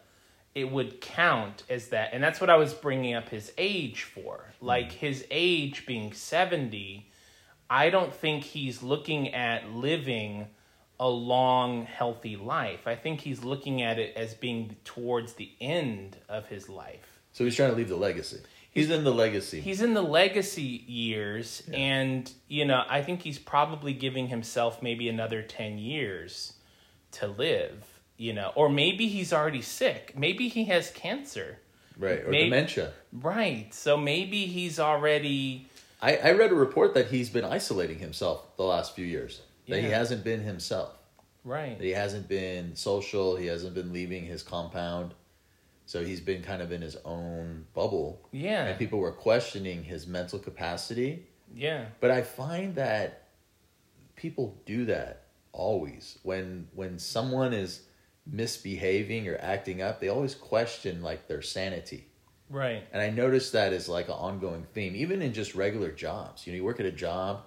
it 0.53 0.71
would 0.71 1.01
count 1.01 1.63
as 1.69 1.89
that. 1.89 2.09
And 2.13 2.23
that's 2.23 2.41
what 2.41 2.49
I 2.49 2.57
was 2.57 2.73
bringing 2.73 3.13
up 3.13 3.29
his 3.29 3.51
age 3.57 4.03
for. 4.03 4.45
Like 4.61 4.91
hmm. 4.91 4.97
his 4.97 5.25
age 5.29 5.85
being 5.85 6.13
70, 6.13 7.09
I 7.69 7.89
don't 7.89 8.13
think 8.13 8.43
he's 8.43 8.81
looking 8.81 9.33
at 9.33 9.69
living 9.71 10.47
a 10.99 11.07
long, 11.07 11.85
healthy 11.85 12.35
life. 12.35 12.87
I 12.87 12.95
think 12.95 13.21
he's 13.21 13.43
looking 13.43 13.81
at 13.81 13.99
it 13.99 14.15
as 14.15 14.33
being 14.33 14.75
towards 14.83 15.33
the 15.33 15.51
end 15.61 16.17
of 16.27 16.47
his 16.47 16.69
life. 16.69 17.19
So 17.33 17.43
he's 17.43 17.55
trying 17.55 17.69
to 17.69 17.75
leave 17.75 17.89
the 17.89 17.95
legacy. 17.95 18.39
He's 18.77 18.89
in 18.89 19.03
the 19.03 19.13
legacy. 19.13 19.59
He's 19.61 19.81
in 19.81 19.93
the 19.93 20.01
legacy 20.01 20.83
years, 20.87 21.63
Yeah. 21.69 21.77
and 21.77 22.31
you 22.47 22.65
know, 22.65 22.83
I 22.87 23.01
think 23.01 23.21
he's 23.23 23.39
probably 23.39 23.93
giving 23.93 24.27
himself 24.27 24.81
maybe 24.81 25.09
another 25.09 25.41
ten 25.41 25.77
years 25.77 26.53
to 27.13 27.27
live. 27.27 27.85
You 28.17 28.33
know, 28.33 28.51
or 28.55 28.67
maybe 28.69 29.07
he's 29.07 29.31
already 29.31 29.61
sick. 29.61 30.13
Maybe 30.17 30.47
he 30.47 30.65
has 30.65 30.89
cancer. 30.91 31.59
right. 31.99 32.23
Or 32.25 32.29
May- 32.29 32.45
dementia. 32.45 32.93
Right. 33.13 33.73
So 33.73 33.95
maybe 33.97 34.45
he's 34.47 34.79
already. 34.79 35.67
I, 36.01 36.17
I 36.17 36.31
read 36.31 36.51
a 36.51 36.55
report 36.55 36.93
that 36.95 37.07
he's 37.07 37.29
been 37.29 37.43
isolating 37.45 37.99
himself 37.99 38.55
the 38.57 38.63
last 38.63 38.95
few 38.95 39.05
years. 39.05 39.41
That 39.67 39.79
he 39.81 39.87
hasn't 39.89 40.23
been 40.23 40.41
himself. 40.41 40.93
Right. 41.43 41.77
That 41.77 41.83
he 41.83 41.91
hasn't 41.91 42.27
been 42.27 42.75
social. 42.75 43.35
He 43.35 43.47
hasn't 43.47 43.73
been 43.73 43.91
leaving 43.93 44.25
his 44.25 44.43
compound. 44.43 45.13
So 45.87 46.03
he's 46.03 46.19
been 46.19 46.43
kind 46.43 46.61
of 46.61 46.73
in 46.73 46.81
his 46.81 46.97
own 47.05 47.65
bubble. 47.73 48.27
Yeah. 48.33 48.65
And 48.65 48.77
people 48.77 48.99
were 48.99 49.13
questioning 49.13 49.85
his 49.85 50.05
mental 50.05 50.37
capacity. 50.37 51.25
Yeah. 51.55 51.85
But 52.01 52.11
I 52.11 52.23
find 52.23 52.75
that 52.75 53.29
people 54.17 54.61
do 54.65 54.83
that 54.85 55.23
always. 55.53 56.19
When 56.23 56.67
when 56.75 56.99
someone 56.99 57.53
is 57.53 57.83
misbehaving 58.29 59.29
or 59.29 59.37
acting 59.37 59.81
up, 59.81 60.01
they 60.01 60.09
always 60.09 60.35
question 60.35 61.01
like 61.01 61.29
their 61.29 61.41
sanity. 61.41 62.07
Right. 62.49 62.83
And 62.91 63.01
I 63.01 63.09
noticed 63.09 63.53
that 63.53 63.71
as 63.71 63.87
like 63.87 64.09
an 64.09 64.15
ongoing 64.15 64.65
theme, 64.73 64.93
even 64.93 65.21
in 65.21 65.31
just 65.31 65.55
regular 65.55 65.91
jobs. 65.91 66.45
You 66.45 66.51
know, 66.51 66.57
you 66.57 66.65
work 66.65 66.81
at 66.81 66.85
a 66.85 66.91
job, 66.91 67.43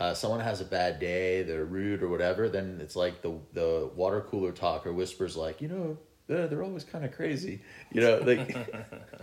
uh, 0.00 0.14
someone 0.14 0.40
has 0.40 0.60
a 0.60 0.64
bad 0.64 0.98
day, 0.98 1.44
they're 1.44 1.64
rude 1.64 2.02
or 2.02 2.08
whatever, 2.08 2.48
then 2.48 2.80
it's 2.82 2.96
like 2.96 3.22
the 3.22 3.38
the 3.52 3.88
water 3.94 4.20
cooler 4.20 4.50
talk 4.50 4.84
or 4.84 4.92
whispers 4.92 5.36
like, 5.36 5.60
you 5.60 5.68
know, 5.68 5.96
they're, 6.28 6.46
they're 6.46 6.62
always 6.62 6.84
kind 6.84 7.04
of 7.04 7.12
crazy. 7.12 7.60
You 7.90 8.02
know, 8.02 8.18
like 8.24 8.72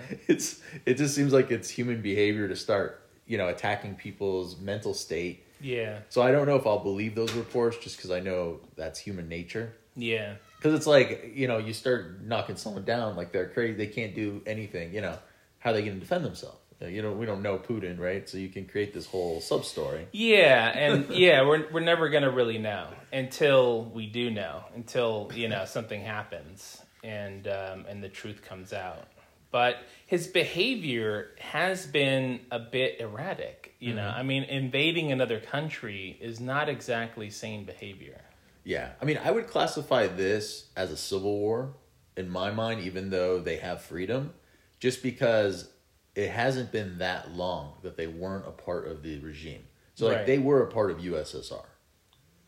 it's 0.28 0.60
it 0.86 0.96
just 0.96 1.16
seems 1.16 1.32
like 1.32 1.52
it's 1.52 1.70
human 1.70 2.02
behavior 2.02 2.48
to 2.48 2.56
start, 2.56 3.08
you 3.26 3.38
know, 3.38 3.48
attacking 3.48 3.96
people's 3.96 4.60
mental 4.60 4.94
state. 4.94 5.46
Yeah. 5.62 6.00
So 6.10 6.22
I 6.22 6.32
don't 6.32 6.48
know 6.48 6.56
if 6.56 6.68
I'll 6.68 6.84
believe 6.84 7.16
those 7.16 7.32
reports 7.34 7.78
just 7.78 7.96
because 7.96 8.12
I 8.12 8.20
know 8.20 8.60
that's 8.76 9.00
human 9.00 9.30
nature. 9.30 9.74
Yeah. 9.96 10.36
Because 10.58 10.74
it's 10.74 10.88
like 10.88 11.32
you 11.36 11.48
know, 11.48 11.60
you 11.60 11.74
start 11.74 12.22
knocking 12.24 12.58
someone 12.58 12.84
down 12.84 13.16
like 13.16 13.32
they're 13.32 13.50
crazy, 13.50 13.74
they 13.74 13.88
can't 13.88 14.16
do 14.16 14.42
anything. 14.46 14.94
You 14.94 15.02
know, 15.02 15.18
how 15.60 15.70
are 15.70 15.74
they 15.74 15.82
going 15.82 15.94
to 15.94 16.00
defend 16.00 16.26
themselves? 16.26 16.58
You 16.82 17.02
know, 17.02 17.14
we 17.14 17.26
don't 17.26 17.42
know 17.42 17.58
Putin, 17.58 17.98
right? 17.98 18.28
So 18.28 18.38
you 18.38 18.50
can 18.50 18.66
create 18.66 18.94
this 18.94 19.06
whole 19.06 19.40
sub 19.40 19.64
story. 19.64 20.08
Yeah, 20.12 20.68
and 20.78 21.10
yeah, 21.10 21.48
we're 21.48 21.72
we're 21.72 21.80
never 21.80 22.10
gonna 22.10 22.30
really 22.30 22.58
know 22.58 22.90
until 23.14 23.86
we 23.86 24.08
do 24.08 24.30
know, 24.30 24.66
until 24.76 25.32
you 25.34 25.48
know 25.48 25.64
something 25.64 26.02
happens 26.02 26.82
and 27.06 27.48
um, 27.48 27.86
and 27.88 28.04
the 28.04 28.10
truth 28.10 28.42
comes 28.42 28.74
out. 28.74 29.08
But 29.52 29.78
his 30.08 30.28
behavior 30.28 31.30
has 31.40 31.86
been 31.86 32.42
a 32.52 32.60
bit 32.60 33.00
erratic. 33.00 33.74
You 33.80 33.94
know, 33.94 34.08
I 34.10 34.24
mean, 34.24 34.44
invading 34.44 35.12
another 35.14 35.40
country 35.40 36.18
is 36.20 36.40
not 36.42 36.68
exactly 36.68 37.30
sane 37.30 37.64
behavior. 37.64 38.20
Yeah, 38.66 38.90
I 39.02 39.06
mean, 39.06 39.20
I 39.24 39.32
would 39.32 39.48
classify 39.48 40.08
this 40.08 40.70
as 40.76 40.92
a 40.92 40.98
civil 40.98 41.40
war 41.40 41.74
in 42.18 42.30
my 42.30 42.52
mind, 42.52 42.82
even 42.82 43.12
though 43.12 43.40
they 43.40 43.58
have 43.58 43.82
freedom, 43.82 44.34
just 44.80 45.02
because 45.04 45.70
it 46.16 46.32
hasn't 46.32 46.72
been 46.72 46.98
that 46.98 47.32
long 47.32 47.74
that 47.84 47.96
they 47.96 48.08
weren't 48.08 48.48
a 48.48 48.52
part 48.52 48.88
of 48.88 49.04
the 49.04 49.20
regime. 49.20 49.64
So 49.94 50.08
like 50.08 50.18
Right. 50.18 50.26
they 50.26 50.38
were 50.40 50.64
a 50.64 50.72
part 50.72 50.90
of 50.92 50.98
USSR. 50.98 51.66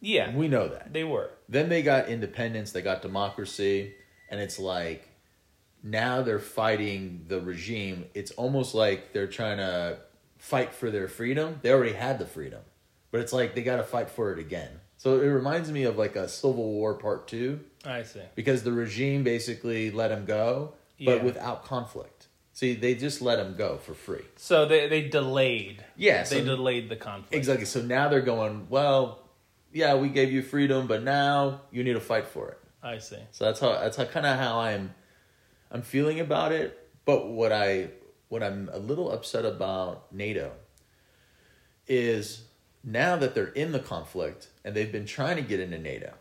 Yeah, 0.01 0.35
We 0.35 0.47
know 0.47 0.67
that. 0.67 0.91
they 0.93 1.03
were. 1.03 1.29
Then 1.47 1.69
they 1.69 1.81
got 1.83 2.07
independence, 2.09 2.71
they 2.71 2.81
got 2.81 3.01
democracy, 3.01 3.93
and 4.29 4.39
it's 4.39 4.59
like 4.59 5.07
now 5.83 6.21
they're 6.21 6.39
fighting 6.39 7.25
the 7.27 7.39
regime. 7.39 8.05
It's 8.13 8.31
almost 8.31 8.73
like 8.75 9.13
they're 9.13 9.27
trying 9.27 9.57
to 9.57 9.97
fight 10.37 10.73
for 10.73 10.91
their 10.91 11.07
freedom. 11.07 11.59
They 11.61 11.71
already 11.71 11.93
had 11.93 12.19
the 12.19 12.25
freedom, 12.25 12.61
but 13.11 13.21
it's 13.21 13.33
like 13.33 13.55
they 13.55 13.63
got 13.63 13.77
to 13.77 13.83
fight 13.83 14.09
for 14.09 14.31
it 14.33 14.39
again. 14.39 14.69
So 14.97 15.19
it 15.21 15.27
reminds 15.27 15.71
me 15.71 15.83
of 15.83 15.97
like 15.97 16.15
a 16.15 16.27
Civil 16.27 16.55
War 16.73 16.95
Part 16.95 17.27
2 17.27 17.59
I 17.85 18.03
see. 18.03 18.21
because 18.35 18.63
the 18.63 18.71
regime 18.71 19.23
basically 19.23 19.91
let 19.91 20.11
him 20.11 20.25
go, 20.25 20.73
but 21.05 21.17
Yeah. 21.17 21.23
without 21.23 21.63
conflict. 21.65 22.27
See, 22.53 22.73
they 22.73 22.95
just 22.95 23.21
let 23.21 23.37
him 23.37 23.55
go 23.55 23.77
for 23.77 23.93
free. 23.93 24.25
So 24.35 24.65
they 24.65 24.87
they 24.87 25.03
delayed. 25.07 25.83
Yeah, 25.95 26.23
they 26.23 26.39
so- 26.39 26.43
delayed 26.45 26.89
the 26.89 26.95
conflict. 26.95 27.35
Exactly. 27.35 27.65
So 27.65 27.81
now 27.83 28.09
they're 28.09 28.21
going, 28.21 28.65
well, 28.69 29.19
yeah, 29.71 29.93
we 29.93 30.09
gave 30.09 30.31
you 30.31 30.41
freedom, 30.41 30.87
but 30.87 31.03
now 31.03 31.61
you 31.71 31.83
need 31.83 31.93
to 31.93 31.99
fight 31.99 32.25
for 32.25 32.49
it. 32.49 32.57
I 32.87 32.99
see. 32.99 33.19
So 33.31 33.45
that's 33.45 33.59
how 33.59 33.73
that's 33.73 33.97
how, 33.97 34.05
kind 34.05 34.25
of 34.25 34.39
how 34.39 34.59
I'm 34.59 34.93
I'm 35.71 35.81
feeling 35.81 36.19
about 36.19 36.51
it. 36.51 36.89
But 37.05 37.27
what 37.27 37.51
I 37.51 37.89
what 38.29 38.43
I'm 38.43 38.69
a 38.71 38.79
little 38.79 39.11
upset 39.11 39.45
about 39.45 40.11
NATO 40.13 40.51
is 41.87 42.43
now 42.83 43.15
that 43.17 43.35
they're 43.35 43.47
in 43.47 43.71
the 43.71 43.79
conflict 43.79 44.47
and 44.63 44.75
they've 44.75 44.91
been 44.91 45.05
trying 45.05 45.35
to 45.35 45.41
get 45.41 45.59
into 45.59 45.77
NATO, 45.77 46.13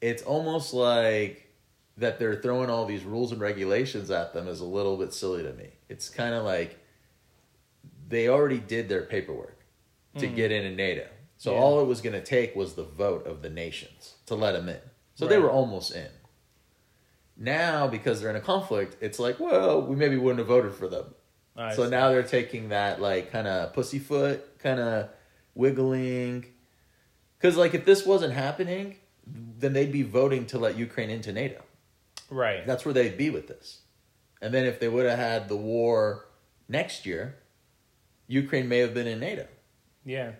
it's 0.00 0.22
almost 0.22 0.72
like 0.72 1.52
that 1.98 2.18
they're 2.18 2.40
throwing 2.40 2.68
all 2.70 2.84
these 2.86 3.04
rules 3.04 3.32
and 3.32 3.40
regulations 3.40 4.10
at 4.10 4.34
them 4.34 4.48
is 4.48 4.60
a 4.60 4.64
little 4.64 4.96
bit 4.96 5.12
silly 5.12 5.42
to 5.42 5.52
me. 5.52 5.68
It's 5.88 6.08
kind 6.08 6.34
of 6.34 6.44
like 6.44 6.78
they 8.08 8.28
already 8.28 8.58
did 8.58 8.88
their 8.88 9.02
paperwork 9.02 9.58
to 10.18 10.26
mm. 10.26 10.36
get 10.36 10.52
into 10.52 10.70
NATO. 10.70 11.06
So 11.38 11.52
Yeah. 11.52 11.60
all 11.60 11.80
it 11.80 11.84
was 11.84 12.00
going 12.00 12.14
to 12.14 12.22
take 12.22 12.54
was 12.54 12.74
the 12.74 12.84
vote 12.84 13.26
of 13.26 13.42
the 13.42 13.50
nations 13.50 14.14
to 14.26 14.34
let 14.34 14.52
them 14.52 14.68
in. 14.68 14.80
So 15.16 15.26
they 15.26 15.38
were 15.38 15.50
almost 15.50 15.94
in. 15.94 16.08
Now, 17.38 17.88
because 17.88 18.20
they're 18.20 18.30
in 18.30 18.36
a 18.36 18.40
conflict, 18.40 18.96
it's 19.00 19.18
like, 19.18 19.40
well, 19.40 19.82
we 19.82 19.96
maybe 19.96 20.16
wouldn't 20.16 20.38
have 20.38 20.46
voted 20.46 20.74
for 20.74 20.88
them. 20.88 21.14
I 21.56 21.74
so 21.74 21.84
see. 21.84 21.90
now 21.90 22.10
they're 22.10 22.22
taking 22.22 22.68
that 22.68 23.00
like 23.00 23.32
kind 23.32 23.48
of 23.48 23.72
pussyfoot, 23.72 24.58
kind 24.58 24.78
of 24.78 25.08
wiggling. 25.54 26.44
Because 27.38 27.56
like 27.56 27.74
if 27.74 27.86
this 27.86 28.04
wasn't 28.04 28.34
happening, 28.34 28.96
then 29.26 29.72
they'd 29.72 29.90
be 29.90 30.02
voting 30.02 30.46
to 30.46 30.58
let 30.58 30.76
Ukraine 30.76 31.10
into 31.10 31.32
NATO. 31.32 31.62
right. 32.30 32.66
That's 32.66 32.84
where 32.84 32.94
they'd 32.94 33.16
be 33.16 33.30
with 33.30 33.48
this. 33.48 33.80
And 34.42 34.52
then 34.52 34.66
if 34.66 34.78
they 34.78 34.88
would 34.88 35.06
have 35.06 35.18
had 35.18 35.48
the 35.48 35.56
war 35.56 36.26
next 36.68 37.06
year, 37.06 37.36
Ukraine 38.28 38.68
may 38.68 38.78
have 38.78 38.92
been 38.92 39.06
in 39.06 39.18
NATO, 39.18 39.46
yeah. 40.04 40.32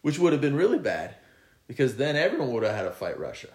which 0.00 0.18
would 0.18 0.32
have 0.32 0.40
been 0.40 0.56
really 0.56 0.78
bad 0.78 1.14
because 1.68 1.96
then 1.96 2.16
everyone 2.16 2.50
would 2.52 2.64
have 2.64 2.74
had 2.74 2.82
to 2.82 2.90
fight 2.90 3.20
Russia. 3.20 3.48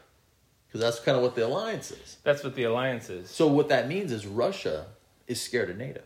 Because 0.67 0.79
that's 0.79 0.99
kind 0.99 1.17
of 1.17 1.23
what 1.23 1.35
the 1.35 1.45
alliance 1.45 1.91
is. 1.91 2.17
That's 2.23 2.43
what 2.43 2.55
the 2.55 2.63
alliance 2.63 3.09
is. 3.09 3.29
So 3.29 3.47
what 3.47 3.69
that 3.69 3.87
means 3.87 4.11
is 4.11 4.25
Russia 4.25 4.85
is 5.27 5.41
scared 5.41 5.69
of 5.69 5.77
NATO. 5.77 6.01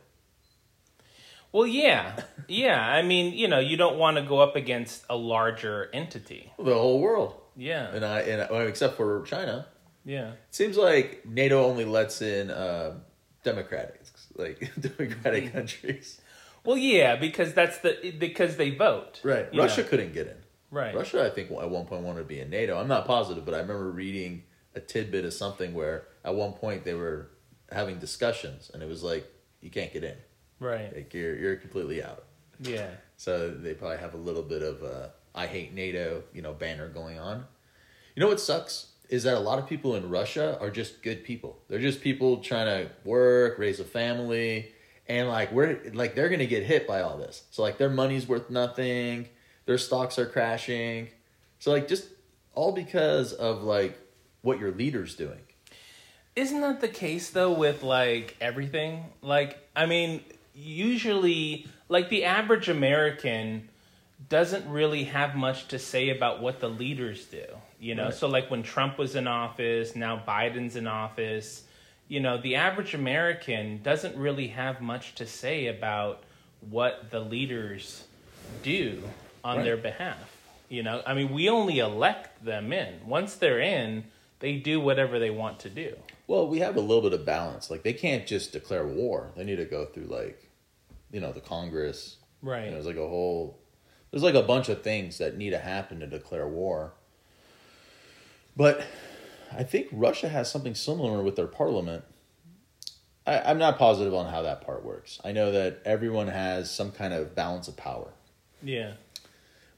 Well, 1.52 1.68
yeah, 1.68 2.20
yeah. 2.48 2.82
I 2.82 3.02
mean, 3.02 3.34
you 3.34 3.48
know, 3.48 3.60
you 3.60 3.78
don't 3.78 3.98
want 3.98 4.18
to 4.18 4.24
go 4.24 4.40
up 4.40 4.56
against 4.56 5.06
a 5.10 5.16
larger 5.16 5.90
entity. 5.94 6.52
The 6.58 6.74
whole 6.74 7.00
world. 7.00 7.36
Yeah, 7.56 7.88
And 7.94 8.06
I, 8.06 8.20
and 8.22 8.48
well, 8.52 8.68
except 8.68 8.98
for 8.98 9.24
China, 9.24 9.66
yeah, 10.06 10.34
it 10.34 10.38
seems 10.52 10.78
like 10.78 11.26
NATO 11.26 11.66
only 11.66 11.86
lets 11.86 12.22
in 12.22 12.52
uh, 12.52 13.00
democratic, 13.44 14.00
like 14.36 14.72
democratic 14.80 15.54
countries. 15.54 16.22
Well, 16.64 16.78
yeah, 16.78 17.16
because 17.16 17.54
that's 17.54 17.80
the 17.80 18.14
because 18.20 18.58
they 18.58 18.70
vote. 18.70 19.22
Right. 19.24 19.48
Russia 19.56 19.82
know. 19.82 19.88
couldn't 19.88 20.14
get 20.14 20.28
in. 20.28 20.36
Right. 20.70 20.94
Russia, 20.94 21.26
I 21.26 21.30
think, 21.30 21.52
at 21.52 21.70
one 21.70 21.86
point 21.86 22.04
wanted 22.04 22.20
to 22.20 22.26
be 22.26 22.40
in 22.40 22.50
NATO. 22.50 22.78
I'm 22.78 22.88
not 22.88 23.06
positive, 23.06 23.46
but 23.46 23.54
I 23.54 23.60
remember 23.60 23.90
reading 23.90 24.44
a 24.76 24.80
tidbit 24.80 25.26
of 25.26 25.34
something 25.34 25.74
where 25.74 26.08
at 26.26 26.36
one 26.36 26.54
point 26.54 26.84
they 26.84 26.94
were 26.94 27.30
having 27.72 28.00
discussions, 28.00 28.70
and 28.74 28.84
it 28.84 28.90
was 28.90 29.04
like, 29.04 29.26
you 29.62 29.70
can't 29.70 29.92
get 29.92 30.04
in. 30.04 30.16
Right. 30.60 30.94
Like 30.96 31.14
you're 31.14 31.36
you're 31.38 31.56
completely 31.56 32.04
out. 32.04 32.26
Yeah. 32.60 32.90
So 33.18 33.50
they 33.50 33.74
probably 33.74 33.98
have 33.98 34.14
a 34.14 34.18
little 34.18 34.44
bit 34.44 34.62
of 34.62 34.84
a 34.84 35.12
I 35.36 35.48
hate 35.48 35.74
NATO, 35.74 36.24
you 36.34 36.42
know, 36.42 36.54
banner 36.54 36.88
going 36.90 37.20
on. 37.20 37.46
You 38.16 38.22
know 38.22 38.28
what 38.28 38.40
sucks 38.40 38.88
is 39.10 39.24
that 39.24 39.36
a 39.36 39.40
lot 39.40 39.60
of 39.60 39.68
people 39.68 39.96
in 39.96 40.10
Russia 40.10 40.58
are 40.60 40.70
just 40.70 41.02
good 41.02 41.24
people. 41.24 41.60
They're 41.70 41.80
just 41.80 42.02
people 42.02 42.38
trying 42.38 42.66
to 42.66 42.92
work, 43.06 43.58
raise 43.58 43.80
a 43.80 43.86
family, 43.86 44.72
and 45.08 45.30
like 45.30 45.52
we're 45.52 45.80
like 45.94 46.16
they're 46.16 46.30
gonna 46.30 46.46
get 46.46 46.64
hit 46.64 46.88
by 46.88 47.02
all 47.02 47.18
this. 47.18 47.44
So 47.52 47.62
like 47.62 47.78
their 47.78 47.90
money's 47.90 48.28
worth 48.28 48.50
nothing, 48.50 49.30
their 49.68 49.78
stocks 49.78 50.18
are 50.18 50.26
crashing. 50.26 51.10
So 51.60 51.72
like 51.72 51.88
just 51.88 52.08
all 52.56 52.72
because 52.72 53.34
of 53.34 53.62
like 53.62 54.00
what 54.42 54.60
your 54.60 54.72
leader's 54.72 55.16
doing. 55.16 55.40
Isn't 56.36 56.62
that 56.62 56.82
the 56.82 56.88
case 56.88 57.30
though 57.30 57.52
with 57.52 57.84
like 57.84 58.36
everything? 58.42 59.06
Like, 59.22 59.60
I 59.76 59.86
mean, 59.86 60.22
usually, 60.56 61.68
like 61.90 62.10
the 62.10 62.26
average 62.26 62.70
American 62.70 63.70
doesn't 64.30 64.68
really 64.70 65.04
have 65.04 65.36
much 65.36 65.68
to 65.68 65.78
say 65.80 66.10
about 66.10 66.42
what 66.42 66.60
the 66.60 66.70
leaders 66.70 67.26
do. 67.26 67.44
You 67.80 67.94
know, 67.94 68.06
Right. 68.06 68.14
so 68.14 68.28
like 68.28 68.50
when 68.50 68.64
Trump 68.64 68.98
was 68.98 69.16
in 69.16 69.28
office, 69.28 69.96
now 69.96 70.24
Biden's 70.28 70.76
in 70.76 70.88
office. 70.88 71.64
You 72.08 72.22
know, 72.22 72.38
the 72.38 72.56
average 72.56 72.94
American 72.94 73.82
doesn't 73.84 74.16
really 74.16 74.48
have 74.48 74.82
much 74.82 75.16
to 75.16 75.28
say 75.28 75.68
about 75.68 76.24
what 76.62 77.12
the 77.12 77.20
leaders 77.20 78.06
do 78.64 79.04
on 79.44 79.58
Right. 79.58 79.64
their 79.64 79.78
behalf. 79.78 80.18
You 80.70 80.84
know, 80.84 81.02
I 81.06 81.14
mean, 81.14 81.32
we 81.34 81.48
only 81.50 81.80
elect 81.80 82.44
them 82.44 82.74
in. 82.74 83.08
Once 83.08 83.36
they're 83.36 83.60
in, 83.62 84.06
they 84.40 84.58
do 84.58 84.80
whatever 84.82 85.18
they 85.20 85.30
want 85.30 85.60
to 85.62 85.70
do. 85.70 85.96
Well, 86.28 86.48
we 86.48 86.60
have 86.60 86.76
a 86.76 86.82
little 86.82 87.02
bit 87.02 87.14
of 87.14 87.26
balance. 87.26 87.70
Like 87.72 87.84
they 87.84 87.94
can't 87.94 88.28
just 88.28 88.52
declare 88.52 88.86
war. 88.86 89.32
They 89.38 89.46
need 89.46 89.56
to 89.58 89.66
go 89.66 89.86
through 89.86 90.06
like, 90.08 90.50
you 91.12 91.22
know, 91.22 91.32
the 91.32 91.40
Congress. 91.40 92.18
Right. 92.42 92.66
You 92.66 92.70
know, 92.72 92.74
there's 92.76 92.86
like 92.86 92.98
a 92.98 93.08
whole, 93.08 93.58
there's 94.12 94.24
like 94.24 94.36
a 94.36 94.44
bunch 94.44 94.68
of 94.70 94.82
things 94.84 95.18
that 95.20 95.38
need 95.38 95.52
to 95.52 95.58
happen 95.60 96.02
to 96.02 96.08
declare 96.08 96.48
war. 96.48 96.94
But 98.56 98.84
I 99.56 99.64
think 99.64 99.88
Russia 99.92 100.28
has 100.30 100.52
something 100.52 100.76
similar 100.76 101.22
with 101.24 101.36
their 101.36 101.48
parliament. 101.48 102.04
I, 103.26 103.40
I'm 103.40 103.58
not 103.58 103.78
positive 103.78 104.14
on 104.14 104.32
how 104.32 104.42
that 104.42 104.62
part 104.66 104.84
works. 104.84 105.20
I 105.24 105.32
know 105.32 105.52
that 105.52 105.82
everyone 105.86 106.28
has 106.28 106.70
some 106.72 106.92
kind 106.92 107.14
of 107.14 107.36
balance 107.36 107.68
of 107.68 107.78
power, 107.78 108.14
Yeah. 108.62 108.94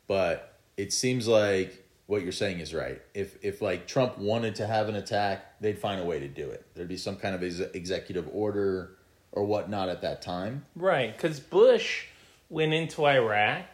But 0.09 0.57
it 0.75 0.91
seems 0.91 1.27
like 1.27 1.85
what 2.07 2.23
you're 2.23 2.31
saying 2.31 2.59
is 2.59 2.73
right. 2.73 2.99
If 3.13 3.37
if 3.45 3.61
like 3.61 3.87
Trump 3.87 4.17
wanted 4.17 4.55
to 4.55 4.67
have 4.67 4.89
an 4.89 4.95
attack, 4.95 5.61
they'd 5.61 5.77
find 5.77 6.01
a 6.01 6.03
way 6.03 6.19
to 6.19 6.27
do 6.27 6.49
it. 6.49 6.65
There'd 6.73 6.89
be 6.89 6.97
some 6.97 7.15
kind 7.15 7.35
of 7.35 7.43
ex- 7.43 7.59
executive 7.73 8.27
order 8.33 8.97
or 9.31 9.45
whatnot 9.45 9.87
at 9.87 10.01
that 10.01 10.23
time. 10.23 10.65
Right, 10.75 11.15
because 11.15 11.39
Bush 11.39 12.07
went 12.49 12.73
into 12.73 13.05
Iraq. 13.05 13.65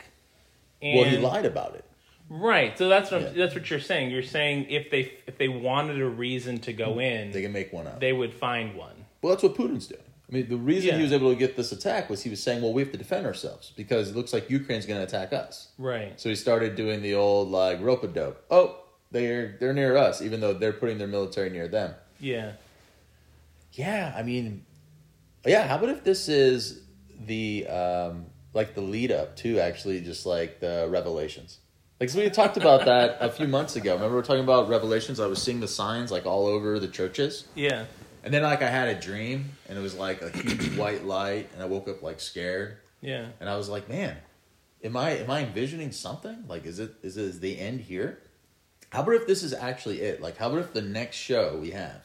And, 0.82 1.00
well, 1.00 1.10
he 1.10 1.18
lied 1.18 1.46
about 1.46 1.76
it. 1.76 1.86
Right, 2.30 2.78
so 2.78 2.90
that's 2.90 3.10
what 3.10 3.22
Yeah. 3.22 3.30
that's 3.30 3.56
what 3.56 3.70
you're 3.70 3.80
saying. 3.80 4.12
You're 4.12 4.22
saying 4.22 4.68
if 4.70 4.92
they 4.92 5.14
if 5.26 5.38
they 5.38 5.48
wanted 5.48 6.02
a 6.02 6.06
reason 6.06 6.60
to 6.60 6.74
go 6.74 6.96
hmm. 6.96 7.00
in, 7.00 7.32
They 7.32 7.44
can 7.44 7.54
make 7.54 7.72
one 7.72 7.88
up. 7.88 8.02
they 8.02 8.12
would 8.12 8.34
find 8.34 8.76
one. 8.76 9.06
Well, 9.22 9.32
that's 9.34 9.44
what 9.44 9.56
Putin's 9.56 9.88
doing. 9.88 10.02
I 10.30 10.34
mean, 10.34 10.50
the 10.50 10.58
reason 10.58 10.90
Yeah. 10.90 10.98
he 10.98 11.04
was 11.04 11.14
able 11.14 11.32
to 11.32 11.38
get 11.38 11.56
this 11.56 11.72
attack 11.72 12.10
was 12.10 12.24
he 12.24 12.30
was 12.30 12.42
saying, 12.42 12.62
"Well, 12.64 12.74
we 12.74 12.82
have 12.82 12.92
to 12.92 12.98
defend 12.98 13.26
ourselves 13.28 13.72
because 13.76 14.10
it 14.10 14.16
looks 14.16 14.34
like 14.34 14.50
Ukraine's 14.50 14.86
going 14.86 15.00
to 15.00 15.04
attack 15.06 15.34
us." 15.34 15.68
Right. 15.78 16.20
So 16.20 16.30
he 16.30 16.36
started 16.36 16.76
doing 16.76 17.02
the 17.02 17.14
old 17.16 17.52
like 17.52 17.80
rope 17.82 18.04
a 18.04 18.08
dope. 18.08 18.44
Oh, 18.50 18.78
they're 19.12 19.56
they're 19.60 19.74
near 19.74 19.96
us, 19.96 20.22
even 20.22 20.40
though 20.42 20.54
they're 20.54 20.74
putting 20.74 20.98
their 20.98 21.08
military 21.08 21.50
near 21.52 21.68
them. 21.68 21.94
Yeah. 22.20 22.54
Yeah, 23.74 24.14
I 24.18 24.24
mean, 24.24 24.66
yeah. 25.46 25.68
How 25.68 25.76
about 25.76 25.90
if 25.90 26.04
this 26.04 26.28
is 26.30 26.82
the 27.26 27.68
um, 27.68 28.26
like 28.54 28.74
the 28.74 28.82
lead 28.82 29.12
up 29.12 29.36
to 29.38 29.60
actually 29.60 30.02
just 30.02 30.26
like 30.26 30.60
the 30.60 30.88
revelations? 30.90 31.60
Like 32.00 32.10
so 32.10 32.20
we 32.20 32.30
talked 32.30 32.58
about 32.58 32.86
that 32.86 33.18
a 33.22 33.30
few 33.30 33.48
months 33.48 33.76
ago. 33.76 33.94
Remember 33.94 34.16
we 34.16 34.20
are 34.22 34.26
talking 34.26 34.44
about 34.44 34.70
revelations? 34.70 35.20
I 35.20 35.28
was 35.28 35.42
seeing 35.42 35.60
the 35.60 35.68
signs 35.68 36.12
like 36.12 36.26
all 36.26 36.46
over 36.48 36.80
the 36.80 36.88
churches. 36.88 37.46
Yeah. 37.56 37.86
And 38.26 38.34
then 38.34 38.42
like 38.42 38.64
I 38.64 38.70
had 38.70 38.88
a 38.90 39.00
dream 39.00 39.52
and 39.70 39.78
it 39.78 39.82
was 39.82 39.94
like 39.96 40.22
a 40.24 40.30
huge 40.36 40.76
white 40.78 41.06
light 41.06 41.48
and 41.54 41.62
I 41.62 41.68
woke 41.68 41.88
up 41.88 42.02
like 42.02 42.20
scared 42.20 42.78
Yeah. 43.00 43.28
and 43.40 43.48
I 43.48 43.56
was 43.56 43.70
like, 43.70 43.88
man, 43.88 44.18
am 44.84 44.98
I 44.98 45.12
am 45.12 45.30
I 45.30 45.42
envisioning 45.44 45.92
something? 45.92 46.44
Like 46.48 46.66
is 46.66 46.80
it 46.80 46.96
is 47.04 47.18
it 47.18 47.24
is 47.26 47.40
the 47.40 47.60
end 47.60 47.82
here? 47.82 48.20
How 48.90 49.02
about 49.04 49.14
if 49.16 49.28
this 49.28 49.44
is 49.44 49.54
actually 49.54 50.02
it? 50.02 50.22
Like 50.22 50.38
how 50.38 50.48
about 50.50 50.60
if 50.62 50.74
the 50.74 50.82
next 50.82 51.18
show 51.18 51.58
we 51.62 51.72
have 51.72 52.02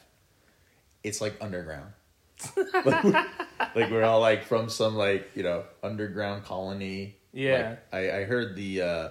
it's 1.03 1.19
like 1.21 1.35
underground? 1.41 1.91
like, 2.55 3.03
we're, 3.03 3.25
like 3.75 3.91
we're 3.91 4.03
all 4.03 4.19
like 4.19 4.43
from 4.43 4.69
some 4.69 4.95
like, 4.95 5.31
you 5.35 5.41
know, 5.43 5.63
underground 5.83 6.43
colony. 6.45 7.15
Yeah. 7.33 7.77
Like, 7.91 8.11
I, 8.11 8.17
I 8.19 8.23
heard 8.25 8.55
the 8.55 8.81
uh 8.83 9.09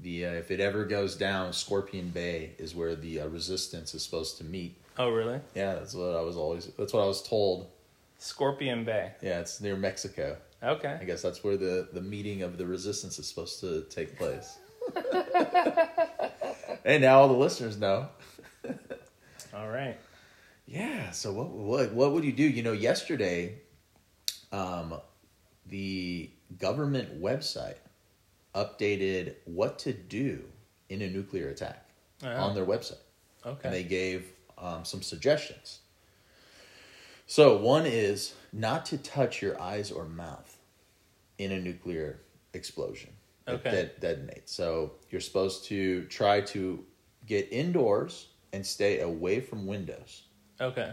the 0.00 0.26
uh, 0.26 0.30
if 0.32 0.50
it 0.50 0.60
ever 0.60 0.84
goes 0.84 1.14
down, 1.14 1.52
Scorpion 1.52 2.08
Bay 2.08 2.52
is 2.58 2.74
where 2.74 2.94
the 2.94 3.20
uh, 3.20 3.26
resistance 3.28 3.94
is 3.94 4.02
supposed 4.02 4.38
to 4.38 4.44
meet. 4.44 4.78
Oh, 4.98 5.10
really? 5.10 5.40
Yeah, 5.54 5.74
that's 5.74 5.94
what 5.94 6.14
I 6.16 6.20
was 6.20 6.36
always. 6.36 6.66
That's 6.78 6.92
what 6.92 7.02
I 7.02 7.06
was 7.06 7.22
told. 7.22 7.68
Scorpion 8.18 8.84
Bay. 8.84 9.12
Yeah, 9.22 9.40
it's 9.40 9.60
near 9.60 9.76
Mexico. 9.76 10.36
Okay. 10.62 10.96
I 11.00 11.04
guess 11.04 11.22
that's 11.22 11.42
where 11.42 11.56
the 11.56 11.88
the 11.92 12.00
meeting 12.00 12.42
of 12.42 12.56
the 12.58 12.66
resistance 12.66 13.18
is 13.18 13.26
supposed 13.26 13.60
to 13.60 13.82
take 13.90 14.16
place. 14.16 14.58
and 16.84 17.02
now 17.02 17.20
all 17.20 17.28
the 17.28 17.34
listeners 17.34 17.76
know. 17.78 18.08
All 19.54 19.68
right. 19.68 19.96
Yeah. 20.66 21.10
So 21.10 21.32
what 21.32 21.48
what 21.50 21.92
what 21.92 22.12
would 22.12 22.24
you 22.24 22.32
do? 22.32 22.44
You 22.44 22.62
know, 22.62 22.72
yesterday, 22.72 23.58
um, 24.52 24.94
the 25.66 26.30
government 26.58 27.20
website 27.20 27.76
updated 28.54 29.34
what 29.46 29.78
to 29.80 29.92
do 29.92 30.42
in 30.88 31.02
a 31.02 31.08
nuclear 31.08 31.48
attack 31.48 31.88
Oh, 32.22 32.28
on 32.28 32.54
their 32.54 32.66
website. 32.66 32.98
okay. 33.44 33.60
and 33.64 33.74
they 33.74 33.82
gave 33.82 34.26
um, 34.58 34.84
some 34.84 35.02
suggestions. 35.02 35.80
So 37.26 37.56
one 37.56 37.86
is 37.86 38.34
not 38.52 38.84
to 38.86 38.98
touch 38.98 39.40
your 39.40 39.60
eyes 39.60 39.90
or 39.90 40.04
mouth 40.04 40.58
in 41.38 41.52
a 41.52 41.60
nuclear 41.60 42.20
explosion 42.52 43.10
that 43.46 43.54
Okay. 43.54 43.70
that 43.70 44.00
detonates. 44.00 44.48
So 44.50 44.92
you're 45.10 45.20
supposed 45.20 45.64
to 45.66 46.04
try 46.06 46.40
to 46.42 46.84
get 47.26 47.48
indoors 47.50 48.28
and 48.52 48.64
stay 48.66 49.00
away 49.00 49.40
from 49.40 49.66
windows. 49.66 50.22
okay. 50.60 50.92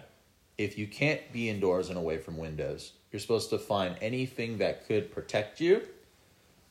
If 0.57 0.77
you 0.77 0.87
can't 0.87 1.21
be 1.31 1.47
indoors 1.49 1.87
and 1.89 1.97
away 1.97 2.17
from 2.17 2.37
windows, 2.37 2.91
you're 3.11 3.19
supposed 3.21 3.49
to 3.51 3.57
find 3.57 3.95
anything 4.01 4.57
that 4.57 4.85
could 4.87 5.09
protect 5.09 5.61
you, 5.61 5.81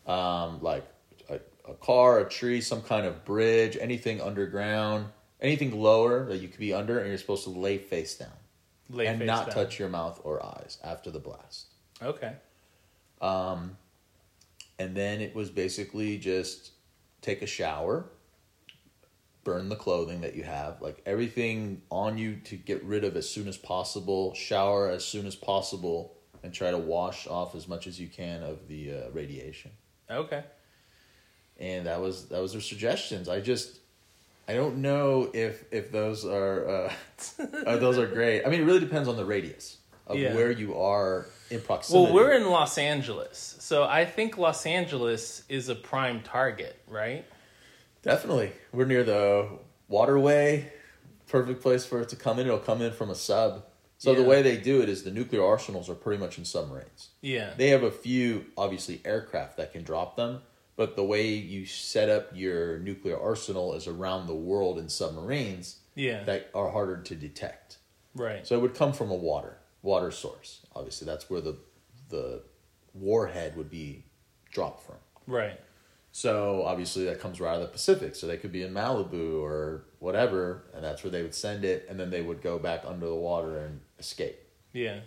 um, 0.06 0.60
like 0.62 0.84
a, 1.30 1.40
a 1.66 1.72
car, 1.74 2.20
a 2.20 2.28
tree, 2.28 2.60
some 2.60 2.82
kind 2.82 3.06
of 3.06 3.24
bridge, 3.24 3.78
anything 3.80 4.20
underground, 4.20 5.06
anything 5.40 5.78
lower 5.80 6.24
that 6.26 6.38
you 6.38 6.48
could 6.48 6.60
be 6.60 6.72
under, 6.72 6.98
and 6.98 7.08
you're 7.08 7.18
supposed 7.18 7.44
to 7.44 7.50
lay 7.50 7.78
face 7.78 8.16
down 8.16 8.28
Lay 8.90 9.06
and 9.06 9.24
not 9.24 9.46
down. 9.46 9.54
touch 9.54 9.78
your 9.78 9.88
mouth 9.88 10.20
or 10.24 10.44
eyes 10.44 10.78
after 10.82 11.10
the 11.10 11.18
blast. 11.18 11.66
Okay. 12.02 12.32
Um, 13.20 13.76
and 14.78 14.96
then 14.96 15.20
it 15.20 15.34
was 15.34 15.50
basically 15.50 16.18
just 16.18 16.72
take 17.20 17.42
a 17.42 17.46
shower, 17.46 18.06
burn 19.44 19.68
the 19.68 19.76
clothing 19.76 20.20
that 20.20 20.34
you 20.36 20.44
have, 20.44 20.80
like 20.80 21.02
everything 21.04 21.82
on 21.90 22.16
you 22.16 22.36
to 22.44 22.56
get 22.56 22.82
rid 22.84 23.04
of 23.04 23.16
as 23.16 23.28
soon 23.28 23.48
as 23.48 23.56
possible, 23.56 24.34
shower 24.34 24.88
as 24.88 25.04
soon 25.04 25.26
as 25.26 25.34
possible, 25.34 26.14
and 26.42 26.54
try 26.54 26.70
to 26.70 26.78
wash 26.78 27.26
off 27.26 27.54
as 27.54 27.66
much 27.66 27.86
as 27.86 27.98
you 27.98 28.06
can 28.06 28.42
of 28.42 28.68
the 28.68 28.92
uh, 28.92 29.10
radiation. 29.10 29.72
Okay. 30.10 30.44
And 31.58 31.86
that 31.86 32.00
was 32.00 32.28
that 32.28 32.40
was 32.40 32.52
their 32.52 32.60
suggestions. 32.60 33.28
I 33.28 33.40
just 33.40 33.80
I 34.48 34.54
don't 34.54 34.78
know 34.78 35.30
if 35.34 35.64
if 35.72 35.92
those 35.92 36.24
are 36.24 36.68
uh, 36.68 36.92
uh, 37.66 37.76
those 37.76 37.98
are 37.98 38.06
great. 38.06 38.44
I 38.44 38.48
mean, 38.48 38.62
it 38.62 38.64
really 38.64 38.80
depends 38.80 39.08
on 39.08 39.16
the 39.16 39.24
radius 39.24 39.76
of 40.06 40.16
Yeah. 40.16 40.34
where 40.34 40.50
you 40.50 40.78
are 40.78 41.26
in 41.50 41.60
proximity. 41.60 42.04
Well, 42.04 42.14
we're 42.14 42.32
in 42.32 42.46
Los 42.46 42.78
Angeles, 42.78 43.56
so 43.60 43.84
I 43.84 44.06
think 44.06 44.38
Los 44.38 44.64
Angeles 44.64 45.44
is 45.50 45.68
a 45.68 45.74
prime 45.74 46.22
target, 46.22 46.80
right? 46.88 47.24
Definitely. 48.02 48.52
We're 48.72 48.86
near 48.86 49.04
the 49.04 49.48
waterway. 49.88 50.72
Perfect 51.26 51.60
place 51.60 51.84
for 51.84 52.00
it 52.00 52.08
to 52.08 52.16
come 52.16 52.38
in. 52.38 52.46
It'll 52.46 52.58
come 52.58 52.80
in 52.80 52.92
from 52.92 53.10
a 53.10 53.14
sub. 53.14 53.64
So 53.98 54.14
the 54.14 54.22
way 54.22 54.42
they 54.42 54.56
do 54.56 54.80
it 54.80 54.88
is 54.88 55.02
the 55.02 55.10
nuclear 55.10 55.44
arsenals 55.44 55.90
are 55.90 55.94
pretty 55.94 56.20
much 56.20 56.38
in 56.38 56.44
submarines. 56.44 57.08
Yeah. 57.20 57.52
They 57.56 57.68
have 57.70 57.82
a 57.82 57.90
few, 57.90 58.46
obviously, 58.56 59.02
aircraft 59.04 59.56
that 59.56 59.72
can 59.72 59.82
drop 59.82 60.16
them, 60.16 60.40
but 60.78 60.94
the 60.94 61.02
way 61.02 61.26
you 61.26 61.66
set 61.66 62.08
up 62.08 62.30
your 62.32 62.78
nuclear 62.78 63.20
arsenal 63.20 63.74
is 63.74 63.88
around 63.88 64.28
the 64.28 64.34
world 64.34 64.78
in 64.78 64.88
submarines 64.88 65.80
yeah. 65.96 66.22
that 66.22 66.50
are 66.54 66.70
harder 66.70 66.98
to 66.98 67.16
detect. 67.16 67.78
right. 68.14 68.46
So 68.46 68.56
it 68.56 68.62
would 68.62 68.76
come 68.76 68.92
from 68.92 69.10
a 69.10 69.14
water 69.14 69.58
water 69.82 70.10
source. 70.12 70.60
Obviously, 70.74 71.04
that's 71.04 71.28
where 71.28 71.40
the 71.40 71.56
the 72.08 72.42
warhead 72.94 73.56
would 73.56 73.68
be 73.68 74.04
dropped 74.50 74.86
from. 74.86 74.96
right. 75.26 75.60
So 76.12 76.62
obviously 76.64 77.04
that 77.04 77.20
comes 77.20 77.40
right 77.40 77.50
out 77.50 77.56
of 77.56 77.62
the 77.62 77.68
Pacific. 77.68 78.14
So 78.14 78.26
they 78.26 78.38
could 78.38 78.50
be 78.50 78.62
in 78.62 78.72
Malibu 78.72 79.40
or 79.42 79.84
whatever, 79.98 80.64
and 80.74 80.82
that's 80.82 81.04
where 81.04 81.10
they 81.10 81.22
would 81.22 81.34
send 81.34 81.64
it, 81.64 81.86
and 81.88 81.98
then 82.00 82.10
they 82.10 82.22
would 82.22 82.40
go 82.40 82.58
back 82.58 82.82
under 82.86 83.06
the 83.06 83.14
water 83.14 83.58
and 83.58 83.80
escape. 83.98 84.38
Yeah. 84.72 85.00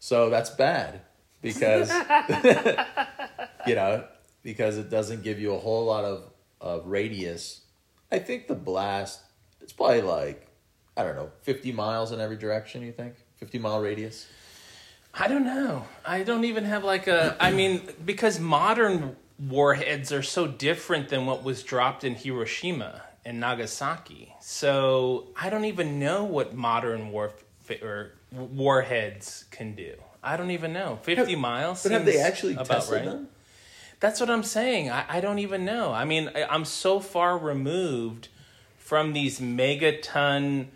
So 0.00 0.28
that's 0.28 0.50
bad 0.50 1.02
because 1.40 1.90
you 3.66 3.74
know 3.74 4.04
because 4.42 4.78
it 4.78 4.90
doesn't 4.90 5.22
give 5.22 5.40
you 5.40 5.54
a 5.54 5.58
whole 5.58 5.84
lot 5.84 6.04
of 6.04 6.24
of 6.60 6.86
radius. 6.86 7.62
I 8.12 8.18
think 8.18 8.48
the 8.48 8.54
blast 8.54 9.20
it's 9.60 9.72
probably 9.72 10.02
like 10.02 10.46
I 10.96 11.04
don't 11.04 11.16
know 11.16 11.30
fifty 11.42 11.72
miles 11.72 12.12
in 12.12 12.20
every 12.20 12.36
direction. 12.36 12.82
You 12.82 12.92
think 12.92 13.14
fifty 13.36 13.58
mile 13.58 13.80
radius? 13.80 14.26
I 15.12 15.28
don't 15.28 15.44
know. 15.44 15.86
I 16.04 16.22
don't 16.22 16.44
even 16.44 16.64
have 16.64 16.84
like 16.84 17.06
a. 17.06 17.36
I 17.40 17.50
mean, 17.50 17.82
because 18.04 18.38
modern 18.38 19.16
warheads 19.38 20.12
are 20.12 20.22
so 20.22 20.46
different 20.46 21.08
than 21.08 21.26
what 21.26 21.42
was 21.42 21.62
dropped 21.62 22.04
in 22.04 22.14
Hiroshima 22.14 23.02
and 23.24 23.40
Nagasaki. 23.40 24.34
So 24.40 25.28
I 25.36 25.50
don't 25.50 25.64
even 25.64 25.98
know 25.98 26.24
what 26.24 26.54
modern 26.54 27.10
war 27.10 27.32
or 27.82 28.12
warheads 28.32 29.44
can 29.50 29.74
do. 29.74 29.94
I 30.22 30.36
don't 30.36 30.50
even 30.50 30.72
know. 30.72 30.98
Fifty 31.02 31.36
miles. 31.36 31.82
But 31.82 31.92
have 31.92 32.04
they 32.04 32.18
actually 32.18 32.56
tested 32.56 32.94
right. 32.94 33.04
them? 33.04 33.28
That's 34.00 34.18
what 34.18 34.30
I'm 34.30 34.42
saying. 34.42 34.90
I, 34.90 35.04
I 35.08 35.20
don't 35.20 35.38
even 35.38 35.64
know. 35.64 35.92
I 35.92 36.04
mean, 36.04 36.30
I, 36.34 36.44
I'm 36.44 36.64
so 36.64 37.00
far 37.00 37.38
removed 37.38 38.28
from 38.78 39.12
these 39.12 39.40
megaton 39.40 40.66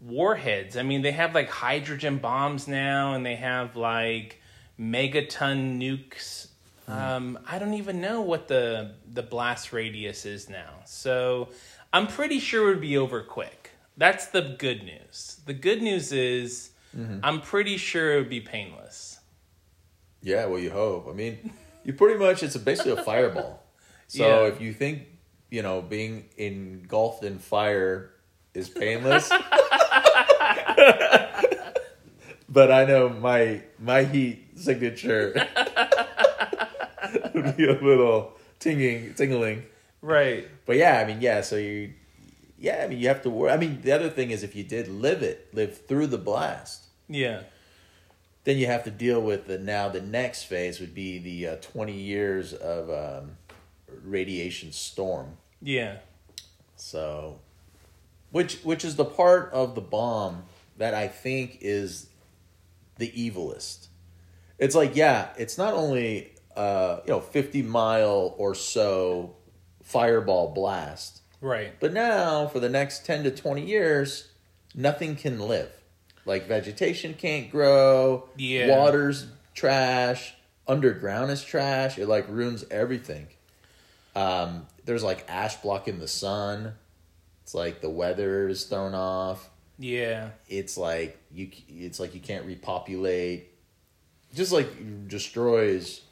warheads. 0.00 0.76
I 0.76 0.82
mean, 0.82 1.02
they 1.02 1.12
have 1.12 1.34
like 1.34 1.48
hydrogen 1.48 2.18
bombs 2.18 2.66
now, 2.68 3.14
and 3.14 3.24
they 3.24 3.36
have 3.36 3.76
like 3.76 4.40
megaton 4.78 5.78
nukes. 5.78 6.48
Um, 6.88 7.38
I 7.46 7.58
don't 7.58 7.74
even 7.74 8.00
know 8.00 8.20
what 8.20 8.48
the 8.48 8.92
the 9.10 9.22
blast 9.22 9.72
radius 9.72 10.26
is 10.26 10.50
now. 10.50 10.80
So 10.84 11.48
I'm 11.92 12.06
pretty 12.08 12.40
sure 12.40 12.64
it 12.66 12.74
would 12.74 12.80
be 12.80 12.98
over 12.98 13.22
quick. 13.22 13.70
That's 13.96 14.26
the 14.26 14.56
good 14.58 14.82
news. 14.82 15.40
The 15.46 15.54
good 15.54 15.80
news 15.80 16.12
is 16.12 16.70
I'm 17.22 17.40
pretty 17.40 17.76
sure 17.76 18.14
it 18.14 18.16
would 18.18 18.28
be 18.28 18.40
painless. 18.40 19.20
Yeah, 20.22 20.46
well, 20.46 20.58
you 20.58 20.70
hope. 20.70 21.08
I 21.08 21.12
mean, 21.12 21.52
you 21.84 21.92
pretty 21.92 22.18
much 22.18 22.42
it's 22.42 22.56
basically 22.56 22.92
a 22.92 23.02
fireball. 23.02 23.58
So 24.08 24.24
Yeah. 24.44 24.48
if 24.52 24.60
you 24.60 24.74
think 24.74 25.06
you 25.50 25.62
know 25.62 25.80
being 25.80 26.26
engulfed 26.36 27.24
in 27.24 27.38
fire 27.38 28.10
is 28.52 28.68
painless, 28.68 29.28
but 32.48 32.70
I 32.70 32.84
know 32.84 33.08
my 33.08 33.62
my 33.78 34.04
heat 34.04 34.58
signature 34.58 35.32
would 37.34 37.56
be 37.56 37.64
a 37.68 37.72
little 37.80 38.32
tingling, 38.58 39.14
tingling. 39.14 39.64
Right. 40.02 40.48
But 40.66 40.76
yeah, 40.76 40.98
I 41.00 41.04
mean, 41.06 41.20
yeah. 41.20 41.40
So 41.42 41.56
you, 41.56 41.92
yeah, 42.58 42.82
I 42.84 42.88
mean, 42.88 42.98
you 42.98 43.08
have 43.08 43.22
to 43.22 43.30
worry. 43.30 43.50
I 43.52 43.56
mean, 43.56 43.80
the 43.82 43.92
other 43.92 44.10
thing 44.10 44.30
is, 44.30 44.42
if 44.42 44.54
you 44.54 44.64
did 44.64 44.88
live 44.88 45.22
it, 45.22 45.48
live 45.54 45.86
through 45.86 46.08
the 46.08 46.18
blast, 46.18 46.86
Yeah. 47.08 47.42
Then 48.44 48.58
you 48.58 48.66
have 48.66 48.84
to 48.84 48.90
deal 48.90 49.20
with 49.20 49.46
the 49.46 49.58
now. 49.58 49.88
The 49.88 50.00
next 50.00 50.44
phase 50.44 50.80
would 50.80 50.94
be 50.94 51.18
the 51.18 51.46
uh, 51.48 51.56
twenty 51.60 51.96
years 51.96 52.52
of 52.52 52.90
um, 52.90 53.36
radiation 54.04 54.72
storm. 54.72 55.36
Yeah. 55.60 55.98
So, 56.76 57.38
which 58.30 58.60
which 58.62 58.84
is 58.84 58.96
the 58.96 59.04
part 59.04 59.50
of 59.52 59.74
the 59.74 59.80
bomb 59.80 60.44
that 60.78 60.94
I 60.94 61.06
think 61.08 61.58
is 61.60 62.08
the 62.98 63.10
evilest. 63.10 63.86
It's 64.58 64.74
like, 64.74 64.96
yeah, 64.96 65.28
it's 65.38 65.58
not 65.58 65.74
only 65.74 66.32
uh, 66.56 67.00
you 67.06 67.12
know 67.12 67.20
fifty 67.20 67.62
mile 67.62 68.34
or 68.38 68.54
so 68.54 69.36
fireball 69.82 70.52
blast, 70.52 71.20
Right. 71.40 71.74
but 71.80 71.92
now 71.92 72.46
for 72.46 72.60
the 72.60 72.68
next 72.68 73.04
ten 73.06 73.22
to 73.24 73.30
twenty 73.30 73.64
years, 73.64 74.30
nothing 74.74 75.16
can 75.16 75.40
live. 75.40 75.70
Like 76.24 76.46
vegetation 76.46 77.14
can't 77.14 77.50
grow. 77.50 78.28
Yeah. 78.36 78.68
Water's 78.68 79.26
trash. 79.54 80.34
Underground 80.68 81.30
is 81.30 81.42
trash. 81.42 81.98
It 81.98 82.06
like 82.06 82.28
ruins 82.28 82.64
everything. 82.70 83.26
Um, 84.14 84.66
there's 84.84 85.02
like 85.02 85.24
ash 85.28 85.56
blocking 85.56 85.98
the 85.98 86.08
sun. 86.08 86.74
It's 87.42 87.54
like 87.54 87.80
the 87.80 87.90
weather 87.90 88.48
is 88.48 88.64
thrown 88.64 88.94
off. 88.94 89.50
Yeah. 89.78 90.30
It's 90.48 90.76
like 90.76 91.18
you. 91.32 91.50
It's 91.68 91.98
like 91.98 92.14
you 92.14 92.20
can't 92.20 92.46
repopulate. 92.46 93.48
Just 94.34 94.52
like 94.52 95.08
destroys. 95.08 96.02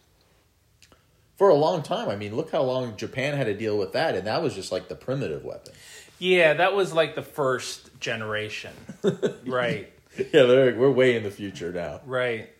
For 1.36 1.48
a 1.48 1.54
long 1.54 1.82
time, 1.82 2.10
I 2.10 2.16
mean, 2.16 2.36
look 2.36 2.50
how 2.50 2.60
long 2.62 2.98
Japan 2.98 3.34
had 3.34 3.46
to 3.46 3.54
deal 3.54 3.78
with 3.78 3.92
that, 3.92 4.14
and 4.14 4.26
that 4.26 4.42
was 4.42 4.54
just 4.54 4.70
like 4.70 4.88
the 4.88 4.94
primitive 4.94 5.42
weapon. 5.42 5.72
Yeah, 6.18 6.52
that 6.52 6.74
was 6.74 6.92
like 6.92 7.14
the 7.14 7.22
first 7.22 7.98
generation. 7.98 8.74
right. 9.46 9.90
yeah, 10.32 10.42
they're, 10.44 10.76
we're 10.76 10.90
way 10.90 11.16
in 11.16 11.22
the 11.22 11.30
future 11.30 11.72
now. 11.72 12.00
Right. 12.06 12.50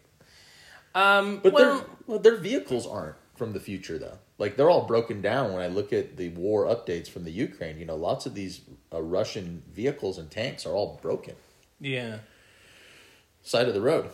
Um 0.95 1.41
But 1.43 1.53
well, 1.53 1.65
their 1.65 1.87
well, 2.07 2.19
their 2.19 2.37
vehicles 2.37 2.87
aren't 2.87 3.17
from 3.37 3.53
the 3.53 3.61
future 3.61 3.99
though. 3.99 4.19
Like 4.39 4.57
they're 4.57 4.71
all 4.71 4.87
broken 4.87 5.21
down. 5.21 5.53
When 5.53 5.63
I 5.63 5.67
look 5.69 5.93
at 5.93 6.17
the 6.17 6.31
war 6.31 6.65
updates 6.67 7.09
from 7.09 7.25
the 7.25 7.31
Ukraine, 7.31 7.79
you 7.79 7.85
know, 7.87 7.97
lots 7.97 8.27
of 8.27 8.35
these 8.35 8.63
uh, 8.93 9.03
Russian 9.03 9.63
vehicles 9.73 10.19
and 10.19 10.31
tanks 10.31 10.65
are 10.67 10.73
all 10.73 10.99
broken, 11.03 11.35
yeah. 11.79 12.19
side 13.43 13.69
of 13.69 13.75
the 13.75 13.81
road. 13.81 14.11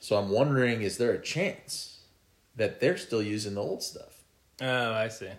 So 0.00 0.16
I'm 0.16 0.28
wondering, 0.28 0.82
is 0.82 0.98
there 0.98 1.12
a 1.12 1.20
chance 1.20 2.00
that 2.56 2.80
they're 2.80 2.96
still 2.96 3.22
using 3.22 3.54
the 3.54 3.62
old 3.62 3.82
stuff? 3.82 4.22
Oh, 4.60 4.92
I 4.92 5.08
see. 5.08 5.30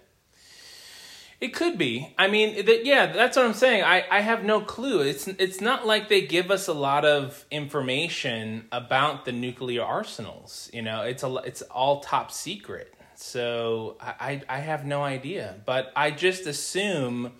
It 1.41 1.53
could 1.53 1.77
be. 1.77 2.13
I 2.17 2.27
mean, 2.27 2.65
that 2.65 2.85
yeah, 2.85 3.07
that's 3.07 3.35
what 3.35 3.45
I'm 3.45 3.53
saying. 3.53 3.83
I, 3.83 4.05
I 4.09 4.21
have 4.21 4.43
no 4.43 4.61
clue. 4.61 5.01
It's 5.01 5.27
it's 5.27 5.59
not 5.59 5.85
like 5.85 6.07
they 6.07 6.21
give 6.25 6.49
us 6.49 6.67
a 6.67 6.73
lot 6.73 7.03
of 7.03 7.45
information 7.51 8.67
about 8.71 9.25
the 9.25 9.31
nuclear 9.31 9.83
arsenals. 9.83 10.69
You 10.73 10.81
know, 10.81 11.01
it's 11.01 11.23
a 11.23 11.35
it's 11.45 11.61
all 11.63 11.99
top 11.99 12.31
secret. 12.31 12.93
So 13.15 13.97
I 13.99 14.41
I, 14.49 14.57
I 14.57 14.59
have 14.59 14.85
no 14.85 15.03
idea. 15.03 15.55
But 15.65 15.91
I 15.95 16.11
just 16.11 16.47
assume 16.47 17.33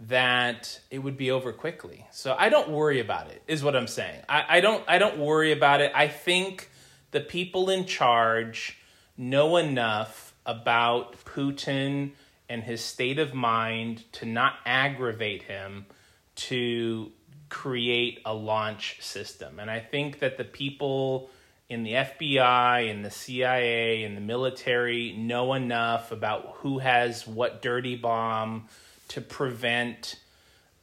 that 0.00 0.80
it 0.90 0.98
would 1.00 1.16
be 1.16 1.30
over 1.30 1.52
quickly. 1.52 2.06
So 2.10 2.34
I 2.38 2.48
don't 2.48 2.70
worry 2.70 3.00
about 3.00 3.30
it. 3.30 3.42
Is 3.46 3.62
what 3.62 3.76
I'm 3.76 3.88
saying. 3.88 4.20
I, 4.28 4.58
I 4.58 4.60
don't 4.60 4.82
I 4.88 4.98
don't 4.98 5.18
worry 5.18 5.52
about 5.52 5.80
it. 5.80 5.92
I 5.94 6.08
think 6.08 6.70
the 7.12 7.20
people 7.20 7.70
in 7.70 7.84
charge 7.86 8.78
know 9.16 9.56
enough 9.56 10.34
about 10.44 11.24
Putin 11.24 12.12
and 12.48 12.62
his 12.62 12.82
state 12.82 13.18
of 13.18 13.34
mind 13.34 14.04
to 14.12 14.26
not 14.26 14.54
aggravate 14.64 15.42
him 15.42 15.86
to 16.34 17.10
create 17.48 18.20
a 18.24 18.34
launch 18.34 18.98
system. 19.00 19.58
And 19.58 19.70
I 19.70 19.80
think 19.80 20.20
that 20.20 20.36
the 20.36 20.44
people 20.44 21.30
in 21.68 21.82
the 21.82 21.92
FBI 21.92 22.90
and 22.90 23.04
the 23.04 23.10
CIA 23.10 24.04
and 24.04 24.16
the 24.16 24.20
military 24.20 25.12
know 25.12 25.52
enough 25.54 26.12
about 26.12 26.56
who 26.58 26.78
has 26.78 27.26
what 27.26 27.60
dirty 27.60 27.96
bomb 27.96 28.68
to 29.08 29.20
prevent 29.20 30.16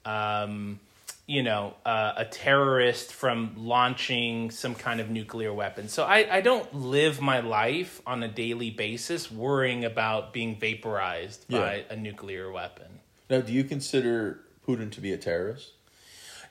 um, 0.06 0.80
you 1.28 1.42
know, 1.42 1.74
uh, 1.86 2.14
a 2.18 2.26
terrorist 2.26 3.12
from 3.12 3.54
launching 3.58 4.52
some 4.52 4.76
kind 4.76 5.00
of 5.00 5.10
nuclear 5.10 5.52
weapon. 5.52 5.88
So 5.88 6.04
I, 6.04 6.38
I 6.38 6.42
don't 6.42 6.72
live 6.76 7.20
my 7.20 7.40
life 7.40 8.02
on 8.06 8.22
a 8.22 8.28
daily 8.28 8.70
basis 8.70 9.32
worrying 9.32 9.86
about 9.86 10.34
being 10.34 10.56
vaporized 10.60 11.48
by 11.50 11.86
a 11.90 11.96
nuclear 11.96 12.52
weapon. 12.52 13.00
Now, 13.30 13.42
do 13.42 13.52
you 13.52 13.64
consider 13.64 14.42
Putin 14.68 14.92
to 14.92 15.02
be 15.02 15.12
a 15.14 15.18
terrorist? 15.18 15.72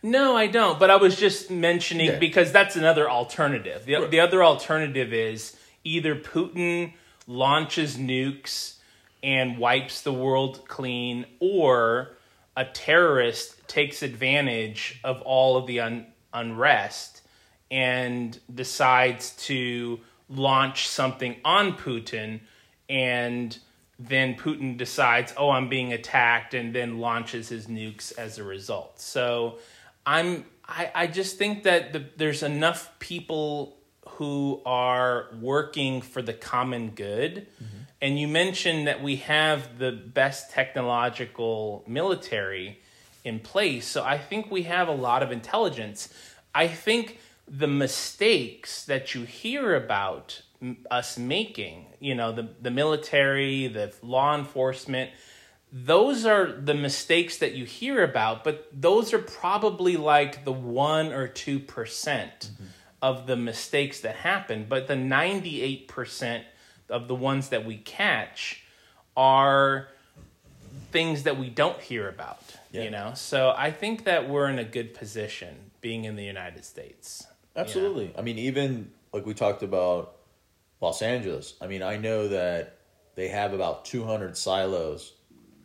No, 0.02 0.36
I 0.36 0.48
don't. 0.48 0.78
But 0.78 0.90
I 0.90 0.96
was 0.96 1.16
just 1.16 1.50
mentioning 1.50 2.06
Yeah. 2.06 2.18
because 2.18 2.50
that's 2.50 2.74
another 2.76 3.08
alternative. 3.08 3.84
The, 3.86 3.94
Right. 3.94 4.10
the 4.10 4.20
other 4.20 4.42
alternative 4.42 5.12
is 5.12 5.56
either 5.84 6.16
Putin 6.16 6.94
launches 7.28 7.96
nukes 7.96 8.74
and 9.22 9.56
wipes 9.56 10.02
the 10.02 10.12
world 10.12 10.66
clean, 10.68 11.24
or 11.40 12.16
a 12.56 12.64
terrorist 12.66 13.53
takes 13.66 14.02
advantage 14.02 15.00
of 15.04 15.20
all 15.22 15.56
of 15.56 15.66
the 15.66 15.80
un- 15.80 16.06
unrest 16.32 17.22
and 17.70 18.38
decides 18.52 19.30
to 19.36 20.00
launch 20.28 20.88
something 20.88 21.36
on 21.44 21.76
Putin 21.76 22.40
and 22.88 23.58
then 23.98 24.34
Putin 24.34 24.76
decides, 24.76 25.32
"Oh, 25.36 25.50
I'm 25.50 25.68
being 25.68 25.92
attacked," 25.92 26.52
and 26.52 26.74
then 26.74 26.98
launches 26.98 27.48
his 27.48 27.66
nukes 27.68 28.16
as 28.18 28.38
a 28.38 28.44
result. 28.44 29.00
So, 29.00 29.58
I'm 30.04 30.44
I, 30.68 30.90
I 30.94 31.06
just 31.06 31.38
think 31.38 31.64
that 31.64 31.92
the, 31.92 32.04
there's 32.16 32.42
enough 32.42 32.98
people 32.98 33.76
who 34.08 34.60
are 34.64 35.28
working 35.40 36.00
for 36.00 36.22
the 36.22 36.32
common 36.32 36.90
good. 36.90 37.46
Mm-hmm. 37.62 37.76
And 38.00 38.18
you 38.18 38.28
mentioned 38.28 38.86
that 38.86 39.02
we 39.02 39.16
have 39.16 39.78
the 39.78 39.92
best 39.92 40.50
technological 40.50 41.84
military 41.86 42.80
in 43.24 43.40
place. 43.40 43.86
So 43.86 44.04
I 44.04 44.18
think 44.18 44.50
we 44.50 44.62
have 44.64 44.88
a 44.88 44.92
lot 44.92 45.22
of 45.22 45.32
intelligence. 45.32 46.12
I 46.54 46.68
think 46.68 47.18
the 47.48 47.66
mistakes 47.66 48.84
that 48.84 49.14
you 49.14 49.24
hear 49.24 49.74
about 49.74 50.42
us 50.90 51.18
making, 51.18 51.86
you 52.00 52.14
know, 52.14 52.32
the, 52.32 52.48
the 52.60 52.70
military, 52.70 53.66
the 53.66 53.92
law 54.02 54.36
enforcement, 54.36 55.10
those 55.72 56.24
are 56.24 56.52
the 56.52 56.74
mistakes 56.74 57.38
that 57.38 57.54
you 57.54 57.64
hear 57.64 58.04
about, 58.04 58.44
but 58.44 58.68
those 58.72 59.12
are 59.12 59.18
probably 59.18 59.96
like 59.96 60.44
the 60.44 60.52
1 60.52 61.12
or 61.12 61.26
2% 61.26 61.66
mm-hmm. 61.66 62.64
of 63.02 63.26
the 63.26 63.36
mistakes 63.36 64.00
that 64.00 64.14
happen. 64.16 64.66
But 64.68 64.86
the 64.86 64.94
98% 64.94 66.42
of 66.88 67.08
the 67.08 67.14
ones 67.14 67.48
that 67.48 67.64
we 67.64 67.78
catch 67.78 68.62
are 69.16 69.88
things 70.92 71.24
that 71.24 71.38
we 71.38 71.50
don't 71.50 71.80
hear 71.80 72.08
about, 72.08 72.40
Yeah. 72.74 72.82
you 72.82 72.90
know? 72.90 73.12
So 73.14 73.54
I 73.56 73.70
think 73.70 74.04
that 74.04 74.28
we're 74.28 74.48
in 74.48 74.58
a 74.58 74.64
good 74.64 74.94
position 74.94 75.70
being 75.80 76.04
in 76.04 76.16
the 76.16 76.24
United 76.24 76.64
States. 76.64 77.26
Absolutely. 77.56 78.12
I 78.18 78.22
mean, 78.22 78.38
even 78.38 78.90
like 79.12 79.24
we 79.24 79.34
talked 79.34 79.62
about 79.62 80.16
Los 80.80 81.00
Angeles. 81.00 81.54
I 81.60 81.66
mean, 81.66 81.82
I 81.82 81.96
know 81.96 82.28
that 82.28 82.78
they 83.14 83.28
have 83.28 83.52
about 83.52 83.84
200 83.84 84.36
silos 84.36 85.12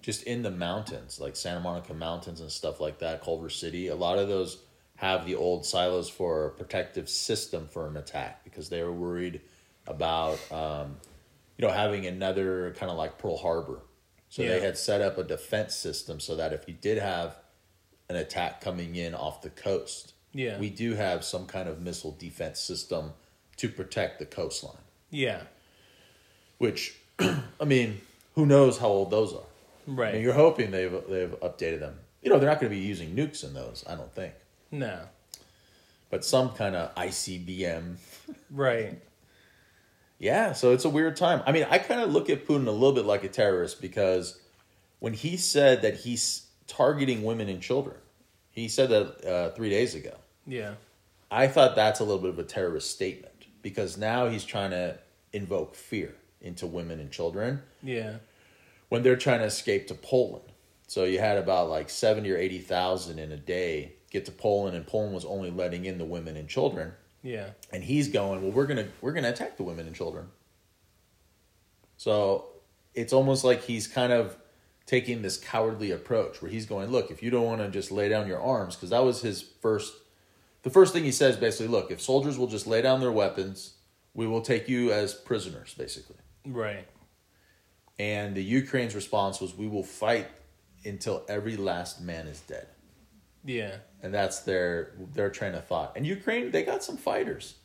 just 0.02 0.24
in 0.24 0.44
the 0.44 0.52
mountains, 0.52 1.20
like 1.20 1.36
Santa 1.36 1.60
Monica 1.60 1.94
Mountains 1.94 2.42
and 2.42 2.52
stuff 2.52 2.80
like 2.80 3.00
that, 3.00 3.22
Culver 3.24 3.50
City. 3.50 3.88
A 3.88 3.96
lot 3.96 4.18
of 4.18 4.28
those 4.28 4.60
have 4.96 5.26
the 5.26 5.36
old 5.36 5.66
silos 5.66 6.10
for 6.10 6.48
a 6.48 6.52
protective 6.52 7.10
system 7.10 7.68
for 7.68 7.88
an 7.88 7.98
attack 7.98 8.44
because 8.44 8.70
they 8.70 8.84
were 8.84 8.94
worried 8.94 9.42
about, 9.88 10.40
um, 10.52 10.98
you 11.58 11.66
know, 11.68 11.74
having 11.74 12.06
another 12.06 12.76
kind 12.78 12.92
of 12.92 12.98
like 12.98 13.18
Pearl 13.18 13.38
Harbor. 13.38 13.82
So 14.30 14.44
they 14.44 14.60
had 14.62 14.78
set 14.78 15.02
up 15.02 15.18
a 15.18 15.24
defense 15.24 15.74
system 15.76 16.20
so 16.20 16.36
that 16.36 16.54
if 16.54 16.68
you 16.68 16.74
did 16.74 16.98
have 17.00 17.36
an 18.10 18.16
attack 18.16 18.62
coming 18.62 18.96
in 18.96 19.16
off 19.16 19.42
the 19.42 19.50
coast, 19.50 20.14
Yeah. 20.34 20.60
we 20.60 20.70
do 20.70 20.94
have 20.96 21.24
some 21.24 21.48
kind 21.48 21.68
of 21.68 21.82
missile 21.82 22.12
defense 22.18 22.60
system 22.60 23.14
to 23.58 23.70
protect 23.70 24.20
the 24.20 24.26
coastline. 24.26 24.78
Yeah. 25.10 25.42
Which, 26.60 26.96
I 27.20 27.66
mean, 27.66 28.02
who 28.36 28.46
knows 28.46 28.78
how 28.78 28.88
old 28.88 29.12
those 29.12 29.34
are? 29.34 29.40
I 29.88 29.92
Right. 29.92 30.14
mean, 30.14 30.24
you're 30.24 30.34
hoping 30.34 30.70
they've 30.72 30.92
they've 31.10 31.36
updated 31.42 31.80
them. 31.80 32.00
You 32.22 32.30
know, 32.30 32.38
they're 32.38 32.50
not 32.50 32.60
going 32.60 32.72
to 32.72 32.78
be 32.78 32.82
using 32.84 33.16
nukes 33.16 33.44
in 33.44 33.54
those. 33.56 33.84
I 33.88 33.96
don't 33.96 34.14
think, 34.14 34.34
no. 34.72 35.00
but 36.12 36.24
some 36.24 36.50
kind 36.52 36.76
of 36.76 36.94
ICBM. 36.96 37.96
Right. 38.52 39.00
Yeah, 40.20 40.52
so 40.54 40.74
it's 40.74 40.86
a 40.86 40.90
weird 40.90 41.16
time. 41.16 41.42
I 41.46 41.52
mean, 41.54 41.66
I 41.70 41.78
kind 41.78 42.02
of 42.02 42.12
look 42.12 42.30
at 42.30 42.46
Putin 42.46 42.68
a 42.68 42.72
little 42.72 42.92
bit 42.94 43.06
like 43.06 43.24
a 43.24 43.30
terrorist 43.30 43.82
because 43.82 44.40
when 45.00 45.14
he 45.14 45.38
said 45.38 45.82
that 45.84 45.96
he's 45.96 46.46
targeting 46.68 47.24
women 47.24 47.48
and 47.48 47.62
children, 47.62 47.96
he 48.52 48.68
said 48.68 48.90
that 48.90 49.26
uh, 49.26 49.50
three 49.52 49.70
days 49.70 49.96
ago. 49.96 50.14
Yeah. 50.46 50.74
I 51.32 51.48
thought 51.48 51.76
that's 51.76 52.00
a 52.02 52.04
little 52.04 52.20
bit 52.22 52.32
of 52.32 52.40
a 52.40 52.44
terrorist 52.44 52.92
statement 52.92 53.46
because 53.62 53.98
now 53.98 54.28
he's 54.28 54.44
trying 54.44 54.72
to 54.72 54.98
invoke 55.32 55.74
fear 55.76 56.16
into 56.42 56.66
women 56.68 57.00
and 57.00 57.12
children, 57.12 57.62
Yeah. 57.84 58.16
when 58.90 59.04
they're 59.04 59.16
trying 59.18 59.40
to 59.40 59.46
escape 59.46 59.88
to 59.88 59.94
Poland. 59.94 60.46
So 60.88 61.04
you 61.04 61.20
had 61.20 61.38
about 61.38 61.70
like 61.70 61.90
70 61.90 62.30
or 62.32 62.38
80,000 62.38 63.20
in 63.20 63.32
a 63.32 63.38
day 63.38 63.94
get 64.10 64.26
to 64.26 64.32
Poland 64.32 64.76
and 64.76 64.88
Poland 64.88 65.14
was 65.14 65.24
only 65.26 65.52
letting 65.52 65.86
in 65.86 65.98
the 65.98 66.06
women 66.06 66.36
and 66.36 66.50
children. 66.50 66.94
Yeah. 67.22 67.52
And 67.72 67.84
he's 67.84 68.08
going, 68.08 68.42
"Well, 68.42 68.52
we're 68.52 68.68
going 68.68 68.86
to 68.86 68.92
we're 69.02 69.14
going 69.14 69.24
to 69.24 69.30
attack 69.30 69.58
the 69.58 69.64
women 69.64 69.88
and 69.88 69.96
children." 69.96 70.28
So, 71.98 72.46
it's 72.94 73.12
almost 73.12 73.44
like 73.44 73.64
he's 73.64 73.88
kind 73.88 74.14
of 74.14 74.38
taking 74.86 75.22
this 75.22 75.38
cowardly 75.38 75.92
approach 75.92 76.42
where 76.42 76.50
he's 76.50 76.66
going, 76.66 76.92
"Look, 76.92 77.12
if 77.12 77.22
you 77.22 77.30
don't 77.30 77.46
want 77.46 77.62
to 77.62 77.70
just 77.70 77.92
lay 77.92 78.10
down 78.10 78.28
your 78.28 78.42
arms 78.42 78.76
because 78.76 78.92
that 78.92 79.04
was 79.04 79.22
his 79.22 79.42
first 79.42 79.94
the 80.64 80.70
first 80.70 80.94
thing 80.94 81.04
he 81.04 81.12
says 81.12 81.38
basically, 81.38 81.68
look, 81.68 81.92
if 81.92 82.02
soldiers 82.02 82.38
will 82.38 82.48
just 82.48 82.68
lay 82.68 82.82
down 82.82 83.00
their 83.00 83.12
weapons, 83.12 83.76
we 84.14 84.28
will 84.28 84.42
take 84.42 84.68
you 84.68 84.92
as 84.92 85.14
prisoners, 85.14 85.74
basically. 85.78 86.18
Right. 86.46 86.86
And 87.98 88.36
the 88.36 88.44
Ukraine's 88.44 88.96
response 88.96 89.40
was, 89.40 89.56
we 89.56 89.68
will 89.68 89.84
fight 89.84 90.28
until 90.86 91.26
every 91.30 91.58
last 91.58 92.02
man 92.02 92.28
is 92.28 92.40
dead. 92.42 92.68
Yeah. 93.46 93.78
And 94.02 94.14
that's 94.14 94.40
their 94.42 94.94
their 95.14 95.30
train 95.30 95.56
of 95.56 95.66
thought. 95.66 95.94
And 95.96 96.06
Ukraine, 96.08 96.52
they 96.52 96.64
got 96.64 96.84
some 96.84 96.98
fighters. 96.98 97.56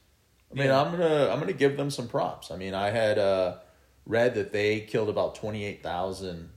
I 0.50 0.54
mean, 0.54 0.66
Yeah. 0.66 0.80
I'm 0.80 0.90
gonna 0.90 1.28
I'm 1.30 1.38
gonna 1.40 1.52
give 1.52 1.76
them 1.76 1.90
some 1.90 2.08
props. 2.08 2.50
I 2.50 2.56
mean, 2.56 2.74
I 2.74 2.90
had 2.90 3.18
uh, 3.18 3.58
read 4.06 4.34
that 4.34 4.52
they 4.52 4.80
killed 4.80 5.08
about 5.08 5.34
twenty 5.36 5.64
eight 5.64 5.82
thousand 5.82 6.50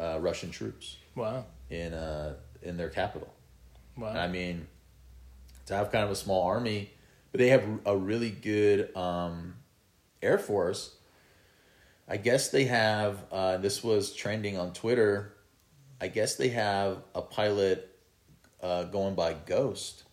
uh, 0.00 0.18
Russian 0.20 0.50
troops 0.50 0.96
Wow. 1.14 1.44
in 1.70 1.92
uh, 1.92 2.36
in 2.62 2.76
their 2.76 2.88
capital. 2.88 3.32
Wow. 3.96 4.12
I 4.12 4.28
mean, 4.28 4.66
to 5.66 5.74
have 5.74 5.90
kind 5.92 6.04
of 6.04 6.10
a 6.10 6.16
small 6.16 6.44
army, 6.44 6.90
but 7.32 7.38
they 7.38 7.48
have 7.48 7.64
a 7.84 7.96
really 7.96 8.30
good 8.30 8.96
um, 8.96 9.56
air 10.22 10.38
force. 10.38 10.94
I 12.08 12.16
guess 12.16 12.48
they 12.48 12.64
have. 12.64 13.24
Uh, 13.30 13.58
this 13.58 13.84
was 13.84 14.14
trending 14.14 14.56
on 14.56 14.72
Twitter. 14.72 15.34
I 16.00 16.08
guess 16.08 16.36
they 16.36 16.48
have 16.50 17.02
a 17.14 17.20
pilot 17.20 17.87
uh, 18.62 18.84
going 18.84 19.14
by 19.14 19.34
Ghost, 19.34 20.04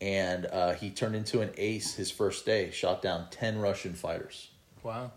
and 0.00 0.46
uh, 0.46 0.74
he 0.74 0.90
turned 0.90 1.16
into 1.16 1.40
an 1.40 1.50
ace 1.56 1.94
his 1.94 2.10
first 2.10 2.44
day. 2.46 2.70
Shot 2.70 3.02
down 3.02 3.26
ten 3.30 3.58
Russian 3.58 3.94
fighters. 3.94 4.50
wow. 4.82 5.12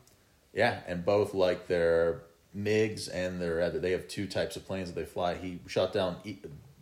Yeah, 0.54 0.80
and 0.88 1.06
both 1.06 1.36
like 1.36 1.68
their 1.68 2.24
MiGs 2.58 3.10
and 3.14 3.40
their 3.40 3.62
other, 3.62 3.78
they 3.80 3.92
have 3.92 4.08
two 4.08 4.26
types 4.26 4.56
of 4.56 4.66
planes 4.66 4.92
that 4.92 5.00
they 5.00 5.06
fly. 5.06 5.36
He 5.36 5.60
shot 5.68 5.94
down 5.94 6.16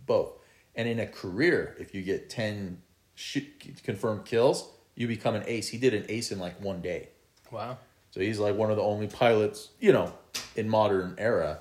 both. 0.05 0.31
And 0.75 0.87
in 0.87 0.99
a 0.99 1.07
career, 1.07 1.75
if 1.77 1.93
you 1.93 2.01
get 2.01 2.29
10 2.29 2.81
sh- 3.15 3.39
confirmed 3.83 4.23
kills, 4.23 4.69
you 4.95 5.07
become 5.07 5.35
an 5.35 5.43
ace. 5.45 5.67
He 5.67 5.77
did 5.77 5.93
an 5.93 6.05
ace 6.07 6.31
in 6.31 6.39
like 6.39 6.61
one 6.61 6.81
day. 6.81 7.09
Wow. 7.51 7.77
So 8.11 8.21
he's 8.21 8.39
like 8.39 8.55
one 8.55 8.69
of 8.71 8.77
the 8.77 8.83
only 8.83 9.07
pilots, 9.07 9.69
you 9.81 9.91
know, 9.91 10.13
in 10.55 10.69
modern 10.69 11.15
era. 11.17 11.59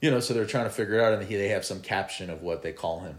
You 0.00 0.10
know, 0.10 0.20
so 0.20 0.32
they're 0.34 0.46
trying 0.46 0.64
to 0.64 0.70
figure 0.70 0.94
it 0.98 1.02
out, 1.02 1.12
and 1.12 1.22
he, 1.28 1.36
they 1.36 1.48
have 1.48 1.64
some 1.64 1.80
caption 1.82 2.30
of 2.30 2.42
what 2.42 2.62
they 2.62 2.72
call 2.72 3.00
him. 3.00 3.18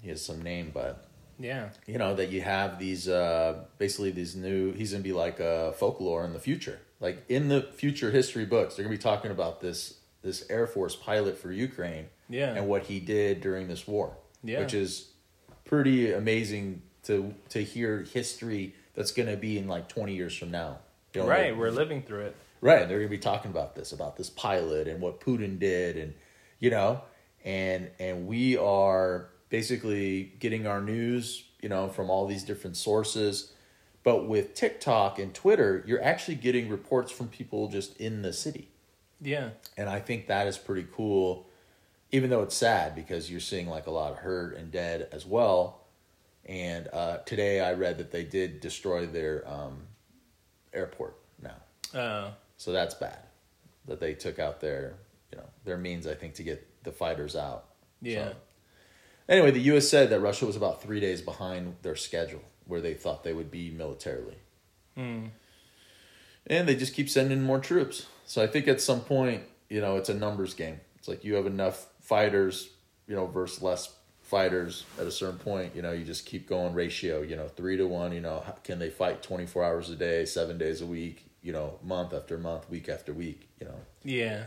He 0.00 0.08
has 0.08 0.24
some 0.24 0.40
name, 0.42 0.70
but 0.72 1.04
Yeah. 1.38 1.68
you 1.86 1.98
know 1.98 2.14
that 2.14 2.30
you 2.30 2.40
have 2.42 2.78
these 2.78 3.08
uh 3.08 3.64
basically 3.78 4.10
these 4.10 4.34
new 4.36 4.72
he's 4.72 4.92
gonna 4.92 5.02
be 5.04 5.12
like 5.12 5.40
uh 5.40 5.72
folklore 5.72 6.24
in 6.24 6.32
the 6.32 6.38
future 6.38 6.78
like 7.00 7.24
in 7.28 7.48
the 7.48 7.62
future 7.62 8.10
history 8.10 8.44
books 8.44 8.74
they're 8.76 8.84
gonna 8.84 8.94
be 8.96 9.02
talking 9.02 9.30
about 9.30 9.60
this 9.60 9.94
this 10.22 10.44
air 10.50 10.66
force 10.66 10.94
pilot 10.94 11.36
for 11.38 11.50
ukraine 11.50 12.06
Yeah. 12.28 12.54
and 12.54 12.68
what 12.68 12.84
he 12.84 13.00
did 13.00 13.40
during 13.40 13.66
this 13.68 13.86
war 13.88 14.16
Yeah. 14.44 14.60
which 14.60 14.74
is 14.74 15.08
pretty 15.64 16.12
amazing 16.12 16.82
to 17.04 17.34
to 17.50 17.62
hear 17.64 18.02
history 18.12 18.74
that's 18.94 19.10
gonna 19.12 19.36
be 19.36 19.58
in 19.58 19.66
like 19.68 19.88
20 19.88 20.14
years 20.14 20.36
from 20.36 20.50
now 20.50 20.78
You 21.14 21.22
know, 21.22 21.28
right. 21.28 21.50
like- 21.50 21.58
We're 21.60 21.70
living 21.70 22.02
through 22.02 22.26
it. 22.26 22.36
Right, 22.60 22.86
they're 22.88 22.98
gonna 22.98 23.08
be 23.10 23.18
talking 23.18 23.50
about 23.50 23.74
this, 23.74 23.90
about 23.92 24.16
this 24.16 24.30
pilot 24.30 24.86
and 24.86 25.00
what 25.00 25.18
Putin 25.20 25.58
did, 25.58 25.96
and 25.96 26.14
you 26.62 26.70
know, 26.70 27.02
and 27.44 27.90
and 27.98 28.26
we 28.26 28.56
are 28.56 29.28
basically 29.50 30.32
getting 30.38 30.66
our 30.66 30.80
news, 30.80 31.44
you 31.60 31.68
know, 31.68 31.88
from 31.88 32.08
all 32.08 32.26
these 32.26 32.44
different 32.44 32.76
sources. 32.76 33.52
But 34.04 34.26
with 34.28 34.54
TikTok 34.54 35.18
and 35.18 35.34
Twitter, 35.34 35.84
you're 35.86 36.02
actually 36.02 36.36
getting 36.36 36.68
reports 36.68 37.12
from 37.12 37.28
people 37.28 37.68
just 37.68 37.96
in 38.00 38.22
the 38.22 38.32
city, 38.32 38.68
Yeah. 39.20 39.50
and 39.76 39.88
I 39.88 40.00
think 40.00 40.26
that 40.28 40.46
is 40.46 40.56
pretty 40.58 40.86
cool. 40.96 41.46
Even 42.12 42.28
though 42.30 42.42
it's 42.42 42.56
sad 42.56 42.94
because 42.94 43.30
you're 43.30 43.40
seeing 43.40 43.68
like 43.68 43.86
a 43.86 43.90
lot 43.90 44.12
of 44.12 44.18
hurt 44.18 44.56
and 44.56 44.70
dead 44.70 45.08
as 45.12 45.24
well. 45.26 45.80
And 46.44 46.88
uh, 46.92 47.18
today 47.24 47.60
I 47.60 47.72
read 47.74 47.98
that 47.98 48.10
they 48.10 48.24
did 48.24 48.60
destroy 48.60 49.06
their 49.06 49.48
um, 49.48 49.82
airport 50.74 51.14
now. 51.40 51.98
Uh, 51.98 52.30
So 52.56 52.70
that's 52.72 52.94
bad 52.94 53.18
that 53.86 53.98
they 54.00 54.12
took 54.14 54.38
out 54.38 54.60
their, 54.60 54.94
their 55.64 55.76
means. 55.78 56.06
I 56.06 56.14
think 56.14 56.34
to 56.34 56.42
get 56.42 56.82
the 56.84 56.92
fighters 56.92 57.36
out. 57.36 57.64
yeah. 58.00 58.28
So, 58.30 58.34
anyway, 59.28 59.50
the 59.52 59.60
U.S. 59.60 59.88
said 59.88 60.10
that 60.10 60.20
Russia 60.20 60.46
was 60.46 60.56
about 60.56 60.82
three 60.82 61.00
days 61.00 61.20
behind 61.22 61.76
their 61.82 61.96
schedule 61.96 62.42
where 62.66 62.80
they 62.80 62.94
thought 62.94 63.24
they 63.24 63.32
would 63.32 63.50
be 63.50 63.70
militarily, 63.70 64.36
Hmm. 64.96 65.26
and 66.46 66.68
they 66.68 66.74
just 66.76 66.94
keep 66.94 67.08
sending 67.08 67.42
more 67.42 67.58
troops. 67.58 68.06
So 68.26 68.42
I 68.42 68.46
think 68.46 68.68
at 68.68 68.80
some 68.80 69.00
point, 69.00 69.42
you 69.68 69.80
know, 69.80 69.96
it's 69.96 70.08
a 70.08 70.14
numbers 70.14 70.54
game. 70.54 70.80
It's 70.96 71.08
like 71.08 71.24
you 71.24 71.34
have 71.34 71.46
enough 71.46 71.86
fighters, 72.00 72.70
you 73.08 73.14
know, 73.16 73.26
versus 73.26 73.62
less 73.62 73.94
fighters 74.22 74.84
at 74.98 75.06
a 75.06 75.10
certain 75.10 75.38
point. 75.38 75.74
You 75.74 75.82
know, 75.82 75.92
you 75.92 76.04
just 76.04 76.24
keep 76.26 76.48
going 76.48 76.72
ratio. 76.74 77.22
You 77.22 77.36
know, 77.36 77.48
three 77.48 77.76
to 77.76 77.86
one. 77.86 78.12
You 78.12 78.20
know, 78.20 78.42
can 78.64 78.78
they 78.78 78.90
fight 78.90 79.22
twenty 79.22 79.46
four 79.46 79.64
hours 79.64 79.90
a 79.90 79.96
day, 79.96 80.24
seven 80.24 80.58
days 80.58 80.80
a 80.80 80.86
week? 80.86 81.26
You 81.42 81.52
know, 81.52 81.78
month 81.82 82.14
after 82.14 82.38
month, 82.38 82.70
week 82.70 82.88
after 82.88 83.12
week. 83.12 83.48
You 83.60 83.66
know, 83.66 83.80
Yeah. 84.04 84.44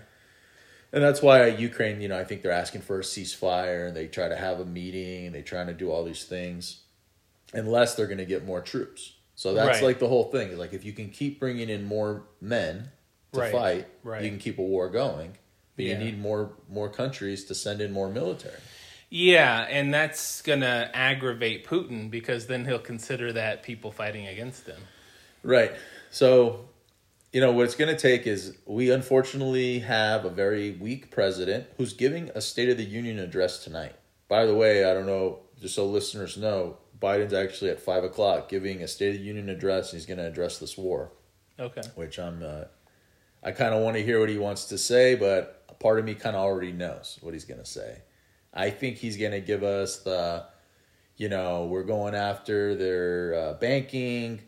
And 0.93 1.03
that's 1.03 1.21
why 1.21 1.47
Ukraine, 1.47 2.01
you 2.01 2.07
know, 2.07 2.17
I 2.19 2.23
think 2.23 2.41
they're 2.41 2.51
asking 2.51 2.81
for 2.81 2.99
a 2.99 3.03
ceasefire 3.03 3.87
and 3.87 3.95
they 3.95 4.07
try 4.07 4.27
to 4.29 4.35
have 4.35 4.59
a 4.59 4.65
meeting 4.65 5.25
and 5.27 5.35
they 5.35 5.41
trying 5.41 5.67
to 5.67 5.73
do 5.73 5.91
all 5.91 6.03
these 6.03 6.23
things 6.25 6.81
unless 7.53 7.95
they're 7.95 8.07
going 8.07 8.17
to 8.17 8.25
get 8.25 8.45
more 8.45 8.61
troops. 8.61 9.13
So 9.35 9.53
that's 9.53 9.77
Right. 9.79 9.83
like 9.83 9.99
the 9.99 10.07
whole 10.07 10.31
thing. 10.31 10.57
Like 10.57 10.73
if 10.73 10.85
you 10.85 10.93
can 10.93 11.09
keep 11.09 11.39
bringing 11.39 11.69
in 11.69 11.83
more 11.83 12.23
men 12.41 12.91
to 13.33 13.39
Right. 13.41 13.51
fight, 13.51 13.87
Right. 14.03 14.23
you 14.23 14.29
can 14.29 14.39
keep 14.39 14.57
a 14.57 14.63
war 14.63 14.89
going. 14.89 15.37
But 15.75 15.85
Yeah. 15.85 15.93
you 15.99 16.05
need 16.05 16.19
more 16.19 16.53
more 16.69 16.89
countries 16.89 17.43
to 17.45 17.55
send 17.55 17.81
in 17.81 17.91
more 17.91 18.09
military. 18.09 18.61
Yeah, 19.09 19.67
and 19.69 19.93
that's 19.93 20.41
gonna 20.41 20.89
aggravate 20.93 21.65
Putin 21.65 22.09
because 22.09 22.47
then 22.47 22.65
he'll 22.65 22.79
consider 22.79 23.33
that 23.33 23.61
people 23.61 23.91
fighting 23.91 24.25
against 24.27 24.67
him. 24.67 24.81
Right. 25.43 25.73
So, 26.09 26.69
you 27.35 27.41
know, 27.41 27.51
what 27.51 27.65
it's 27.65 27.75
going 27.75 27.93
to 27.93 28.01
take 28.01 28.25
is 28.25 28.57
we 28.65 28.89
unfortunately 28.89 29.79
have 29.79 30.23
a 30.23 30.29
very 30.29 30.71
weak 30.71 31.11
president 31.11 31.67
who's 31.75 31.91
giving 31.91 32.31
a 32.33 32.39
State 32.39 32.69
of 32.69 32.77
the 32.77 32.85
Union 32.85 33.19
address 33.19 33.61
tonight. 33.61 33.93
By 34.29 34.45
the 34.45 34.55
way, 34.55 34.89
I 34.89 34.93
don't 34.93 35.05
know, 35.05 35.39
just 35.59 35.75
so 35.75 35.85
listeners 35.85 36.37
know, 36.37 36.77
Biden's 36.97 37.33
actually 37.33 37.71
at 37.71 37.81
five 37.81 38.05
o'clock 38.05 38.47
giving 38.47 38.81
a 38.81 38.87
State 38.87 39.15
of 39.15 39.19
the 39.19 39.27
Union 39.27 39.49
address. 39.49 39.91
And 39.91 39.97
he's 39.99 40.05
going 40.05 40.19
to 40.19 40.25
address 40.25 40.59
this 40.59 40.77
war, 40.77 41.11
Okay. 41.59 41.81
which 41.95 42.19
I'm, 42.19 42.41
uh, 42.41 42.63
I 43.43 43.51
kind 43.51 43.73
of 43.73 43.83
want 43.83 43.97
to 43.97 44.01
hear 44.01 44.21
what 44.21 44.29
he 44.29 44.37
wants 44.37 44.63
to 44.67 44.77
say, 44.77 45.15
but 45.15 45.65
a 45.67 45.73
part 45.73 45.99
of 45.99 46.05
me 46.05 46.15
kind 46.15 46.37
of 46.37 46.41
already 46.41 46.71
knows 46.71 47.19
what 47.19 47.33
he's 47.33 47.43
going 47.43 47.59
to 47.59 47.65
say. 47.65 47.97
I 48.53 48.69
think 48.69 48.95
he's 48.95 49.17
going 49.17 49.33
to 49.33 49.41
give 49.41 49.61
us 49.61 49.97
the, 49.97 50.45
you 51.17 51.27
know, 51.27 51.65
we're 51.65 51.83
going 51.83 52.15
after 52.15 52.75
their 52.75 53.35
uh, 53.35 53.53
banking. 53.55 54.39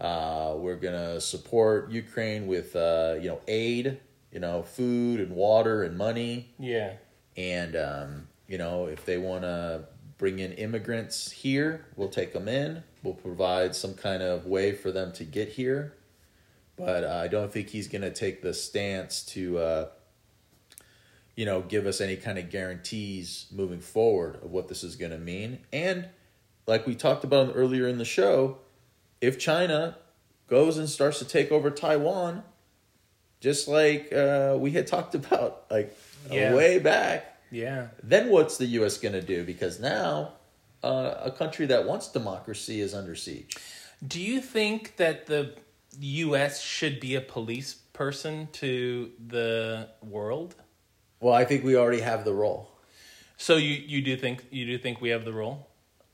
Uh, 0.00 0.54
we're 0.56 0.76
going 0.76 0.94
to 0.94 1.20
support 1.20 1.90
Ukraine 1.90 2.46
with, 2.46 2.74
uh, 2.74 3.16
you 3.20 3.28
know, 3.28 3.40
aid, 3.46 4.00
you 4.32 4.40
know, 4.40 4.62
food 4.62 5.20
and 5.20 5.32
water 5.32 5.82
and 5.82 5.98
money. 5.98 6.48
Yeah. 6.58 6.94
And, 7.36 7.76
um, 7.76 8.28
you 8.48 8.56
know, 8.56 8.86
if 8.86 9.04
they 9.04 9.18
want 9.18 9.42
to 9.42 9.84
bring 10.16 10.38
in 10.38 10.52
immigrants 10.52 11.30
here, 11.30 11.84
we'll 11.96 12.08
take 12.08 12.32
them 12.32 12.48
in. 12.48 12.82
We'll 13.02 13.14
provide 13.14 13.74
some 13.74 13.94
kind 13.94 14.22
of 14.22 14.46
way 14.46 14.72
for 14.72 14.90
them 14.90 15.12
to 15.14 15.24
get 15.24 15.50
here. 15.50 15.94
But 16.76 17.04
uh, 17.04 17.20
I 17.22 17.28
don't 17.28 17.52
think 17.52 17.68
he's 17.68 17.88
going 17.88 18.02
to 18.02 18.10
take 18.10 18.40
the 18.40 18.54
stance 18.54 19.22
to, 19.26 19.58
uh, 19.58 19.88
you 21.36 21.44
know, 21.44 21.60
give 21.60 21.86
us 21.86 22.00
any 22.00 22.16
kind 22.16 22.38
of 22.38 22.48
guarantees 22.48 23.46
moving 23.52 23.80
forward 23.80 24.36
of 24.42 24.50
what 24.50 24.68
this 24.68 24.82
is 24.82 24.96
going 24.96 25.12
to 25.12 25.18
mean. 25.18 25.58
And 25.72 26.08
like 26.66 26.86
we 26.86 26.94
talked 26.94 27.24
about 27.24 27.52
earlier 27.54 27.86
in 27.86 27.98
the 27.98 28.04
show, 28.06 28.58
if 29.20 29.38
China 29.38 29.96
goes 30.48 30.78
and 30.78 30.88
starts 30.88 31.18
to 31.20 31.24
take 31.24 31.52
over 31.52 31.70
Taiwan, 31.70 32.42
just 33.40 33.68
like 33.68 34.12
uh, 34.12 34.56
we 34.58 34.72
had 34.72 34.86
talked 34.94 35.14
about, 35.14 35.64
like 35.70 35.96
Yeah. 36.30 36.54
way 36.54 36.78
back, 36.78 37.38
Yeah. 37.50 37.88
then 38.02 38.30
what's 38.30 38.58
the 38.58 38.66
U.S. 38.78 38.98
going 38.98 39.12
to 39.14 39.22
do? 39.22 39.44
Because 39.44 39.80
now 39.80 40.32
uh, 40.82 41.14
a 41.24 41.30
country 41.30 41.66
that 41.66 41.86
wants 41.86 42.08
democracy 42.08 42.80
is 42.80 42.94
under 42.94 43.14
siege. 43.14 43.56
Do 44.06 44.20
you 44.20 44.40
think 44.40 44.96
that 44.96 45.26
the 45.26 45.54
U.S. 46.00 46.60
should 46.62 47.00
be 47.00 47.14
a 47.16 47.20
police 47.20 47.74
person 47.92 48.48
to 48.52 49.10
the 49.28 49.88
world? 50.02 50.54
Well, 51.20 51.34
I 51.34 51.44
think 51.44 51.64
we 51.64 51.76
already 51.76 52.00
have 52.00 52.24
the 52.24 52.32
role. 52.32 52.70
So 53.36 53.56
you 53.56 53.74
you 53.74 54.00
do 54.02 54.16
think 54.16 54.44
you 54.50 54.64
do 54.66 54.78
think 54.78 55.00
we 55.00 55.10
have 55.10 55.24
the 55.24 55.32
role? 55.32 55.68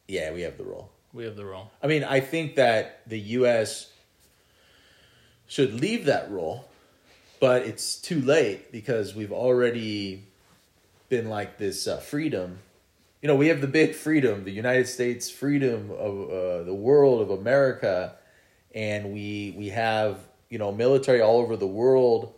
Yeah, 0.09 0.33
we 0.33 0.43
have 0.43 0.57
the 0.59 0.65
role. 0.65 0.91
We 1.17 1.25
have 1.25 1.35
the 1.37 1.47
role. 1.47 1.71
I 1.83 1.87
mean, 1.87 2.05
I 2.05 2.21
think 2.21 2.57
that 2.57 3.01
the 3.09 3.19
U.S. 3.19 3.91
should 5.49 5.81
leave 5.81 6.05
that 6.05 6.31
role 6.31 6.69
but 7.41 7.63
it's 7.63 7.97
too 7.97 8.21
late 8.21 8.73
because 8.73 9.15
we've 9.15 9.33
already 9.33 10.25
been 11.09 11.29
like 11.29 11.59
this 11.59 11.87
uh, 11.87 11.99
freedom. 11.99 12.59
You 13.23 13.29
know, 13.29 13.37
we 13.37 13.49
have 13.49 13.61
the 13.61 13.67
big 13.67 13.95
freedom, 13.95 14.45
the 14.45 14.53
United 14.53 14.89
States 14.89 15.31
freedom 15.31 15.91
of 15.91 16.31
uh, 16.31 16.63
the 16.63 16.75
world 16.75 17.21
of 17.21 17.31
America, 17.31 18.15
and 18.75 19.13
we 19.13 19.55
we 19.57 19.69
have 19.71 20.19
you 20.49 20.59
know 20.59 20.73
military 20.73 21.21
all 21.21 21.39
over 21.39 21.57
the 21.57 21.67
world, 21.67 22.35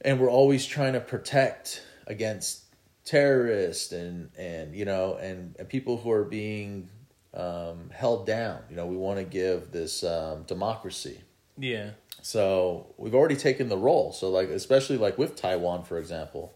and 0.00 0.20
we're 0.20 0.30
always 0.30 0.64
trying 0.66 0.92
to 0.94 1.00
protect 1.00 1.82
against 2.06 2.62
terrorists 3.04 3.92
and 3.92 4.30
and 4.38 4.74
you 4.74 4.84
know 4.84 5.16
and, 5.16 5.56
and 5.58 5.68
people 5.68 5.96
who 5.96 6.10
are 6.10 6.24
being 6.24 6.88
um, 7.34 7.90
held 7.92 8.26
down. 8.26 8.60
You 8.70 8.76
know, 8.76 8.86
we 8.86 8.96
want 8.96 9.18
to 9.18 9.24
give 9.24 9.70
this 9.72 10.02
um, 10.04 10.44
democracy. 10.44 11.20
Yeah. 11.56 11.90
So 12.22 12.94
we've 12.96 13.14
already 13.14 13.36
taken 13.36 13.68
the 13.68 13.76
role. 13.76 14.12
So 14.12 14.30
like 14.30 14.48
especially 14.48 14.96
like 14.96 15.18
with 15.18 15.36
Taiwan, 15.36 15.84
for 15.84 15.98
example, 15.98 16.54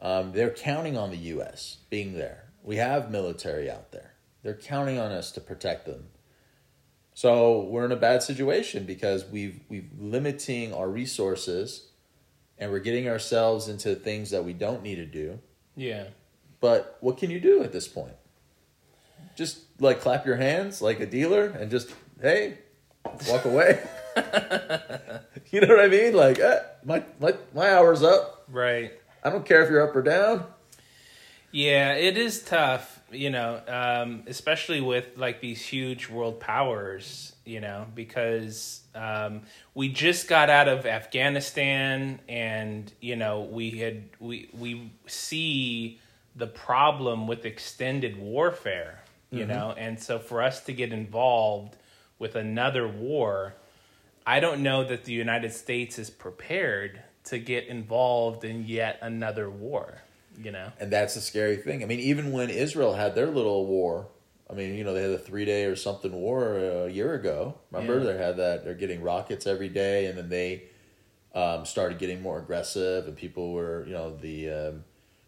um, 0.00 0.32
they're 0.32 0.50
counting 0.50 0.96
on 0.96 1.10
the 1.10 1.16
U.S. 1.16 1.78
being 1.90 2.14
there. 2.14 2.44
We 2.62 2.76
have 2.76 3.10
military 3.10 3.70
out 3.70 3.92
there. 3.92 4.14
They're 4.42 4.54
counting 4.54 4.98
on 4.98 5.12
us 5.12 5.30
to 5.32 5.40
protect 5.40 5.86
them. 5.86 6.08
So 7.14 7.60
we're 7.60 7.84
in 7.84 7.92
a 7.92 7.96
bad 7.96 8.22
situation 8.22 8.84
because 8.84 9.24
we've 9.24 9.60
we've 9.68 9.90
limiting 9.98 10.72
our 10.72 10.88
resources, 10.88 11.88
and 12.58 12.70
we're 12.70 12.80
getting 12.80 13.08
ourselves 13.08 13.68
into 13.68 13.94
things 13.94 14.30
that 14.30 14.44
we 14.44 14.52
don't 14.52 14.82
need 14.82 14.96
to 14.96 15.06
do. 15.06 15.38
Yeah. 15.76 16.06
But 16.60 16.96
what 17.00 17.18
can 17.18 17.30
you 17.30 17.40
do 17.40 17.62
at 17.62 17.72
this 17.72 17.86
point? 17.88 18.14
Just 19.34 19.58
like 19.80 20.00
clap 20.00 20.26
your 20.26 20.36
hands 20.36 20.82
like 20.82 21.00
a 21.00 21.06
dealer 21.06 21.46
and 21.46 21.70
just 21.70 21.92
hey, 22.20 22.58
walk 23.28 23.44
away. 23.44 23.82
you 25.50 25.60
know 25.60 25.68
what 25.68 25.80
I 25.80 25.88
mean? 25.88 26.14
Like 26.14 26.38
eh, 26.38 26.60
my 26.84 27.02
my 27.20 27.34
my 27.54 27.70
hour's 27.72 28.02
up. 28.02 28.44
Right. 28.48 28.92
I 29.24 29.30
don't 29.30 29.46
care 29.46 29.62
if 29.62 29.70
you're 29.70 29.86
up 29.88 29.94
or 29.94 30.02
down. 30.02 30.44
Yeah, 31.52 31.92
it 31.92 32.16
is 32.16 32.42
tough, 32.42 33.02
you 33.10 33.28
know, 33.28 33.60
um, 33.68 34.22
especially 34.26 34.80
with 34.80 35.18
like 35.18 35.42
these 35.42 35.60
huge 35.60 36.08
world 36.08 36.40
powers, 36.40 37.34
you 37.44 37.60
know, 37.60 37.86
because 37.94 38.80
um, 38.94 39.42
we 39.74 39.90
just 39.90 40.28
got 40.28 40.48
out 40.48 40.66
of 40.66 40.86
Afghanistan, 40.86 42.20
and 42.26 42.90
you 43.02 43.16
know, 43.16 43.42
we 43.42 43.72
had 43.72 44.04
we 44.18 44.48
we 44.58 44.92
see 45.06 46.00
the 46.34 46.46
problem 46.46 47.26
with 47.26 47.44
extended 47.44 48.16
warfare, 48.16 49.01
you 49.32 49.46
know, 49.46 49.74
and 49.76 49.98
so 50.00 50.18
for 50.18 50.42
us 50.42 50.60
to 50.64 50.72
get 50.72 50.92
involved 50.92 51.76
with 52.18 52.36
another 52.36 52.86
war, 52.86 53.54
I 54.26 54.38
don't 54.40 54.62
know 54.62 54.84
that 54.84 55.04
the 55.04 55.12
United 55.12 55.52
States 55.52 55.98
is 55.98 56.10
prepared 56.10 57.02
to 57.24 57.38
get 57.38 57.66
involved 57.66 58.44
in 58.44 58.66
yet 58.66 58.98
another 59.00 59.48
war, 59.50 60.02
you 60.40 60.52
know. 60.52 60.70
And 60.78 60.90
that's 60.92 61.14
the 61.14 61.20
scary 61.20 61.56
thing. 61.56 61.82
I 61.82 61.86
mean, 61.86 62.00
even 62.00 62.30
when 62.32 62.50
Israel 62.50 62.94
had 62.94 63.14
their 63.14 63.26
little 63.28 63.66
war, 63.66 64.06
I 64.50 64.54
mean, 64.54 64.74
you 64.74 64.84
know, 64.84 64.92
they 64.92 65.02
had 65.02 65.10
a 65.12 65.18
three 65.18 65.44
day 65.44 65.64
or 65.64 65.74
something 65.76 66.12
war 66.12 66.58
a 66.58 66.88
year 66.90 67.14
ago. 67.14 67.54
Remember, 67.70 67.98
Yeah. 67.98 68.12
they 68.12 68.18
had 68.18 68.36
that. 68.36 68.64
They're 68.64 68.74
getting 68.74 69.00
rockets 69.00 69.46
every 69.46 69.68
day, 69.70 70.06
and 70.06 70.18
then 70.18 70.28
they 70.28 70.64
um, 71.34 71.64
started 71.64 71.98
getting 71.98 72.20
more 72.20 72.38
aggressive, 72.38 73.06
and 73.08 73.16
people 73.16 73.52
were, 73.54 73.86
you 73.86 73.94
know, 73.94 74.14
the 74.14 74.50
um, 74.50 74.84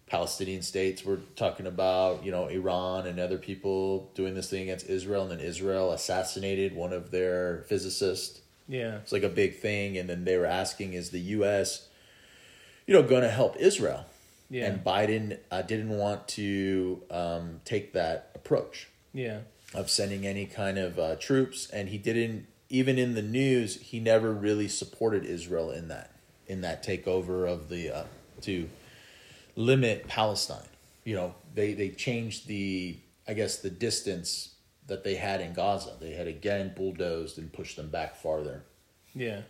Palestinian 0.07 0.62
states 0.62 1.05
were 1.05 1.19
talking 1.35 1.67
about, 1.67 2.25
you 2.25 2.31
know, 2.31 2.47
Iran 2.49 3.07
and 3.07 3.19
other 3.19 3.38
people 3.38 4.11
doing 4.14 4.35
this 4.35 4.51
thing 4.51 4.62
against 4.62 4.87
Israel, 4.88 5.23
and 5.23 5.31
then 5.33 5.40
Israel 5.40 5.93
assassinated 5.93 6.75
one 6.77 6.93
of 6.93 7.11
their 7.11 7.64
physicists. 7.69 8.40
Yeah. 8.69 8.97
It's 8.97 9.12
like 9.12 9.23
a 9.23 9.29
big 9.29 9.59
thing, 9.59 9.97
and 9.99 10.09
then 10.09 10.25
they 10.25 10.37
were 10.37 10.47
asking, 10.47 10.93
is 10.93 11.11
the 11.11 11.21
U.S. 11.21 11.88
you 12.87 12.95
know 12.95 13.03
going 13.03 13.23
to 13.23 13.31
help 13.31 13.57
Israel? 13.59 14.07
Yeah. 14.51 14.67
And 14.67 14.85
Biden 14.85 15.38
uh, 15.51 15.62
didn't 15.62 15.88
want 15.88 16.29
to 16.29 17.03
um, 17.11 17.61
take 17.64 17.95
that 17.95 18.31
approach 18.35 18.88
Yeah. 19.14 19.40
of 19.75 19.90
sending 19.90 20.27
any 20.27 20.45
kind 20.47 20.79
of 20.79 20.99
uh, 20.99 21.17
troops, 21.17 21.69
and 21.73 21.88
he 21.88 21.99
didn't 21.99 22.47
even 22.69 22.99
in 22.99 23.14
the 23.14 23.23
news. 23.23 23.81
He 23.81 24.01
never 24.01 24.33
really 24.33 24.69
supported 24.69 25.25
Israel 25.25 25.71
in 25.71 25.88
that 25.88 26.11
in 26.47 26.61
that 26.61 26.85
takeover 26.85 27.49
of 27.49 27.69
the 27.71 27.90
uh, 27.90 28.05
to 28.43 28.69
limit 29.57 30.07
Palestine. 30.09 30.69
You 31.05 31.14
know, 31.17 31.35
they 31.55 31.75
they 31.75 31.90
changed 31.90 32.47
the 32.47 32.99
I 33.29 33.35
guess 33.35 33.59
the 33.59 33.71
distance 33.71 34.55
that 34.87 35.05
they 35.05 35.14
had 35.14 35.40
in 35.40 35.53
Gaza. 35.55 35.93
They 36.01 36.12
had 36.12 36.27
again 36.27 36.73
bulldozed 36.77 37.38
and 37.38 37.53
pushed 37.53 37.77
them 37.77 37.88
back 37.88 38.17
farther. 38.17 38.64
Yeah. 39.14 39.43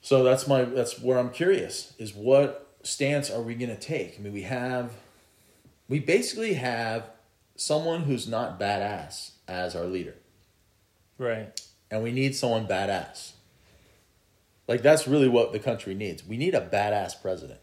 So 0.00 0.22
that's 0.22 0.46
my 0.46 0.62
that's 0.64 1.00
where 1.00 1.18
I'm 1.18 1.30
curious 1.30 1.94
is 1.98 2.14
what 2.14 2.66
stance 2.82 3.30
are 3.30 3.42
we 3.42 3.54
going 3.54 3.70
to 3.70 3.80
take? 3.80 4.16
I 4.18 4.22
mean, 4.22 4.32
we 4.32 4.42
have 4.42 4.92
we 5.88 5.98
basically 6.00 6.54
have 6.54 7.10
someone 7.56 8.02
who's 8.02 8.28
not 8.28 8.60
badass 8.60 9.32
as 9.48 9.74
our 9.74 9.84
leader, 9.86 10.14
Right. 11.16 11.60
and 11.90 12.02
we 12.02 12.12
need 12.12 12.36
someone 12.36 12.66
badass. 12.68 13.32
Like 14.68 14.82
that's 14.82 15.08
really 15.08 15.28
what 15.28 15.52
the 15.52 15.58
country 15.58 15.94
needs. 15.94 16.24
We 16.24 16.36
need 16.36 16.54
a 16.54 16.60
badass 16.60 17.20
president. 17.20 17.60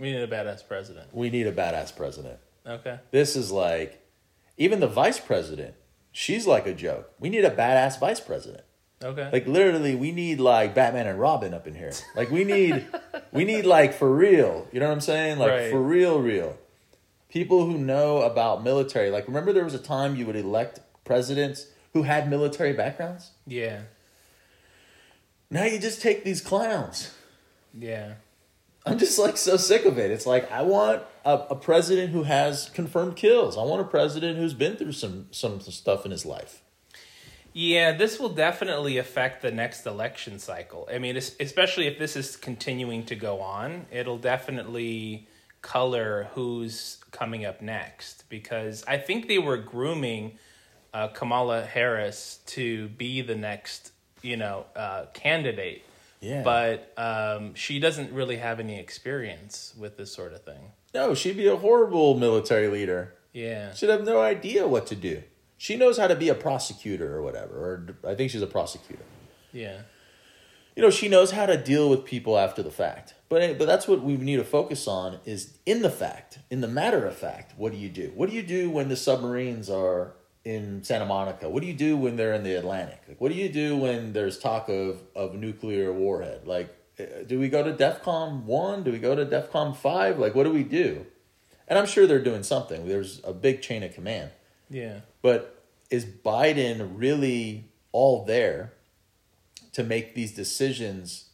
We 0.00 0.10
need 0.12 0.20
a 0.22 0.26
badass 0.26 0.66
president. 0.66 1.14
We 1.14 1.30
need 1.30 1.46
a 1.46 1.52
badass 1.52 1.94
president. 1.94 2.38
Okay. 2.66 2.98
This 3.10 3.36
is 3.36 3.52
like 3.52 4.04
even 4.56 4.80
the 4.80 4.88
vice 4.88 5.20
president. 5.20 5.74
She's 6.12 6.46
like 6.46 6.66
a 6.66 6.74
joke. 6.74 7.12
We 7.20 7.28
need 7.30 7.44
a 7.44 7.50
badass 7.50 8.00
vice 8.00 8.18
president. 8.20 8.64
Okay. 9.02 9.30
Like 9.32 9.46
literally, 9.46 9.94
we 9.94 10.10
need 10.12 10.40
like 10.40 10.74
Batman 10.74 11.06
and 11.06 11.18
Robin 11.20 11.54
up 11.54 11.66
in 11.66 11.74
here. 11.74 11.92
Like 12.16 12.30
we 12.30 12.44
need, 12.44 12.86
we 13.32 13.44
need 13.44 13.64
like 13.64 13.94
for 13.94 14.10
real. 14.14 14.66
You 14.72 14.80
know 14.80 14.86
what 14.88 14.92
I'm 14.94 15.00
saying? 15.00 15.38
Like 15.38 15.50
Right. 15.50 15.70
for 15.70 15.80
real, 15.80 16.20
real. 16.20 16.58
People 17.28 17.64
who 17.64 17.78
know 17.78 18.22
about 18.22 18.64
military. 18.64 19.10
Like 19.10 19.26
remember, 19.28 19.52
there 19.52 19.64
was 19.64 19.72
a 19.74 19.78
time 19.78 20.16
you 20.16 20.26
would 20.26 20.36
elect 20.36 20.80
presidents 21.04 21.66
who 21.92 22.02
had 22.02 22.28
military 22.28 22.72
backgrounds. 22.72 23.30
yeah. 23.46 23.80
Now 25.52 25.64
you 25.64 25.78
just 25.80 26.00
take 26.00 26.22
these 26.24 26.40
clowns. 26.40 27.12
Yeah. 27.76 28.14
I'm 28.86 28.98
just 28.98 29.18
like 29.18 29.36
so 29.36 29.56
sick 29.56 29.84
of 29.84 29.98
it. 29.98 30.10
It's 30.10 30.26
like 30.26 30.50
I 30.50 30.62
want 30.62 31.02
a, 31.24 31.34
a 31.50 31.54
president 31.54 32.12
who 32.12 32.22
has 32.22 32.70
confirmed 32.70 33.16
kills. 33.16 33.58
I 33.58 33.62
want 33.62 33.80
a 33.80 33.84
president 33.84 34.38
who's 34.38 34.54
been 34.54 34.76
through 34.76 34.92
some 34.92 35.26
some 35.30 35.60
stuff 35.60 36.04
in 36.04 36.10
his 36.10 36.24
life. 36.24 36.62
Yeah, 37.52 37.92
this 37.92 38.20
will 38.20 38.28
definitely 38.28 38.98
affect 38.98 39.42
the 39.42 39.50
next 39.50 39.84
election 39.84 40.38
cycle. 40.38 40.88
I 40.90 40.98
mean, 40.98 41.16
especially 41.16 41.88
if 41.88 41.98
this 41.98 42.14
is 42.14 42.36
continuing 42.36 43.04
to 43.06 43.16
go 43.16 43.40
on, 43.40 43.86
it'll 43.90 44.18
definitely 44.18 45.26
color 45.60 46.28
who's 46.34 46.98
coming 47.10 47.44
up 47.44 47.60
next 47.60 48.28
because 48.28 48.84
I 48.86 48.98
think 48.98 49.26
they 49.26 49.38
were 49.38 49.56
grooming 49.56 50.38
uh, 50.94 51.08
Kamala 51.08 51.62
Harris 51.62 52.38
to 52.46 52.88
be 52.88 53.20
the 53.20 53.34
next, 53.34 53.92
you 54.22 54.36
know, 54.36 54.66
uh, 54.76 55.06
candidate. 55.12 55.84
Yeah. 56.20 56.42
But 56.42 56.92
um, 56.96 57.54
she 57.54 57.78
doesn't 57.78 58.12
really 58.12 58.36
have 58.36 58.60
any 58.60 58.78
experience 58.78 59.74
with 59.78 59.96
this 59.96 60.12
sort 60.12 60.32
of 60.32 60.42
thing. 60.42 60.72
No, 60.94 61.14
she'd 61.14 61.36
be 61.36 61.46
a 61.46 61.56
horrible 61.56 62.18
military 62.18 62.68
leader. 62.68 63.14
Yeah. 63.32 63.72
She'd 63.74 63.90
have 63.90 64.04
no 64.04 64.20
idea 64.20 64.66
what 64.66 64.86
to 64.88 64.96
do. 64.96 65.22
She 65.56 65.76
knows 65.76 65.98
how 65.98 66.06
to 66.06 66.16
be 66.16 66.28
a 66.28 66.34
prosecutor 66.34 67.16
or 67.16 67.22
whatever, 67.22 67.54
or 67.54 68.10
I 68.10 68.14
think 68.14 68.30
she's 68.30 68.42
a 68.42 68.46
prosecutor. 68.46 69.04
Yeah. 69.52 69.80
You 70.74 70.82
know, 70.82 70.90
she 70.90 71.08
knows 71.08 71.32
how 71.32 71.46
to 71.46 71.56
deal 71.56 71.90
with 71.90 72.04
people 72.04 72.38
after 72.38 72.62
the 72.62 72.70
fact. 72.70 73.14
But 73.28 73.58
but 73.58 73.66
that's 73.66 73.86
what 73.86 74.02
we 74.02 74.16
need 74.16 74.36
to 74.36 74.44
focus 74.44 74.88
on 74.88 75.18
is 75.24 75.58
in 75.66 75.82
the 75.82 75.90
fact, 75.90 76.38
in 76.50 76.60
the 76.60 76.68
matter 76.68 77.06
of 77.06 77.16
fact. 77.16 77.54
What 77.56 77.72
do 77.72 77.78
you 77.78 77.88
do? 77.88 78.12
What 78.14 78.30
do 78.30 78.36
you 78.36 78.42
do 78.42 78.70
when 78.70 78.88
the 78.88 78.96
submarines 78.96 79.68
are 79.68 80.14
in 80.44 80.82
Santa 80.82 81.06
Monica? 81.06 81.48
What 81.48 81.60
do 81.60 81.66
you 81.66 81.74
do 81.74 81.96
when 81.96 82.16
they're 82.16 82.34
in 82.34 82.42
the 82.42 82.54
Atlantic? 82.54 83.02
Like, 83.08 83.20
what 83.20 83.30
do 83.30 83.36
you 83.36 83.48
do 83.48 83.76
when 83.76 84.12
there's 84.12 84.38
talk 84.38 84.68
of 84.68 85.00
of 85.14 85.34
nuclear 85.34 85.92
warhead? 85.92 86.46
Like, 86.46 86.74
uh, 86.98 87.22
do 87.26 87.38
we 87.38 87.48
go 87.48 87.62
to 87.62 87.72
DEFCON 87.72 88.44
one? 88.44 88.82
Do 88.82 88.92
we 88.92 88.98
go 88.98 89.14
to 89.14 89.24
DEFCON 89.26 89.76
five? 89.76 90.18
Like, 90.18 90.34
what 90.34 90.44
do 90.44 90.50
we 90.50 90.64
do? 90.64 91.06
And 91.68 91.78
I'm 91.78 91.86
sure 91.86 92.06
they're 92.06 92.22
doing 92.22 92.42
something. 92.42 92.88
There's 92.88 93.20
a 93.24 93.32
big 93.32 93.62
chain 93.62 93.82
of 93.82 93.94
command. 93.94 94.30
Yeah. 94.68 95.00
But 95.22 95.64
is 95.90 96.04
Biden 96.04 96.92
really 96.94 97.70
all 97.92 98.24
there 98.24 98.72
to 99.72 99.84
make 99.84 100.14
these 100.14 100.32
decisions 100.32 101.30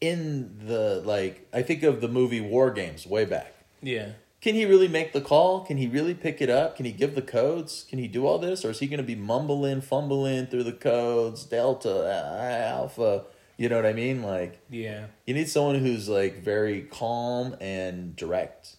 in 0.00 0.58
the 0.66 1.00
like 1.04 1.48
I 1.52 1.62
think 1.62 1.82
of 1.82 2.00
the 2.00 2.08
movie 2.08 2.40
War 2.40 2.70
Games 2.70 3.06
way 3.06 3.24
back. 3.24 3.54
Yeah. 3.82 4.10
Can 4.42 4.54
he 4.56 4.64
really 4.66 4.88
make 4.88 5.12
the 5.12 5.20
call? 5.20 5.60
Can 5.64 5.76
he 5.78 5.86
really 5.86 6.14
pick 6.14 6.42
it 6.42 6.50
up? 6.50 6.76
Can 6.76 6.84
he 6.84 6.90
give 6.92 7.14
the 7.14 7.22
codes? 7.22 7.86
Can 7.88 7.98
he 8.00 8.08
do 8.08 8.26
all 8.26 8.38
this 8.38 8.64
or 8.64 8.70
is 8.70 8.80
he 8.80 8.88
going 8.88 8.98
to 8.98 9.04
be 9.04 9.14
mumbling, 9.14 9.80
fumbling 9.80 10.46
through 10.46 10.64
the 10.64 10.72
codes, 10.72 11.44
delta, 11.44 11.90
uh, 11.90 12.68
alpha, 12.68 13.22
you 13.56 13.68
know 13.68 13.76
what 13.76 13.86
I 13.86 13.92
mean? 13.92 14.22
Like 14.22 14.58
Yeah. 14.68 15.06
you 15.26 15.34
need 15.34 15.48
someone 15.48 15.76
who's 15.76 16.08
like 16.08 16.42
very 16.42 16.82
calm 16.82 17.54
and 17.60 18.16
direct. 18.16 18.76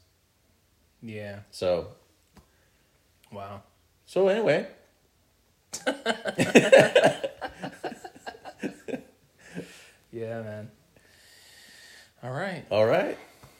Yeah. 1.01 1.39
So, 1.49 1.87
Wow. 3.31 3.61
so 4.05 4.27
anyway, 4.27 4.67
Yeah, 10.11 10.41
man. 10.43 10.69
All 12.21 12.31
right. 12.31 12.63
All 12.69 12.85
right. 12.85 13.17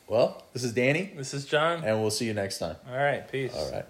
Well, 0.08 0.44
this 0.54 0.64
is 0.64 0.74
Danny, 0.74 1.14
This 1.16 1.34
is 1.34 1.46
John. 1.46 1.84
and 1.84 2.02
we'll 2.02 2.12
see 2.12 2.26
you 2.26 2.34
next 2.34 2.60
time. 2.60 2.76
All 2.90 2.98
right. 2.98 3.30
Peace. 3.32 3.54
All 3.56 3.72
right. 3.72 3.86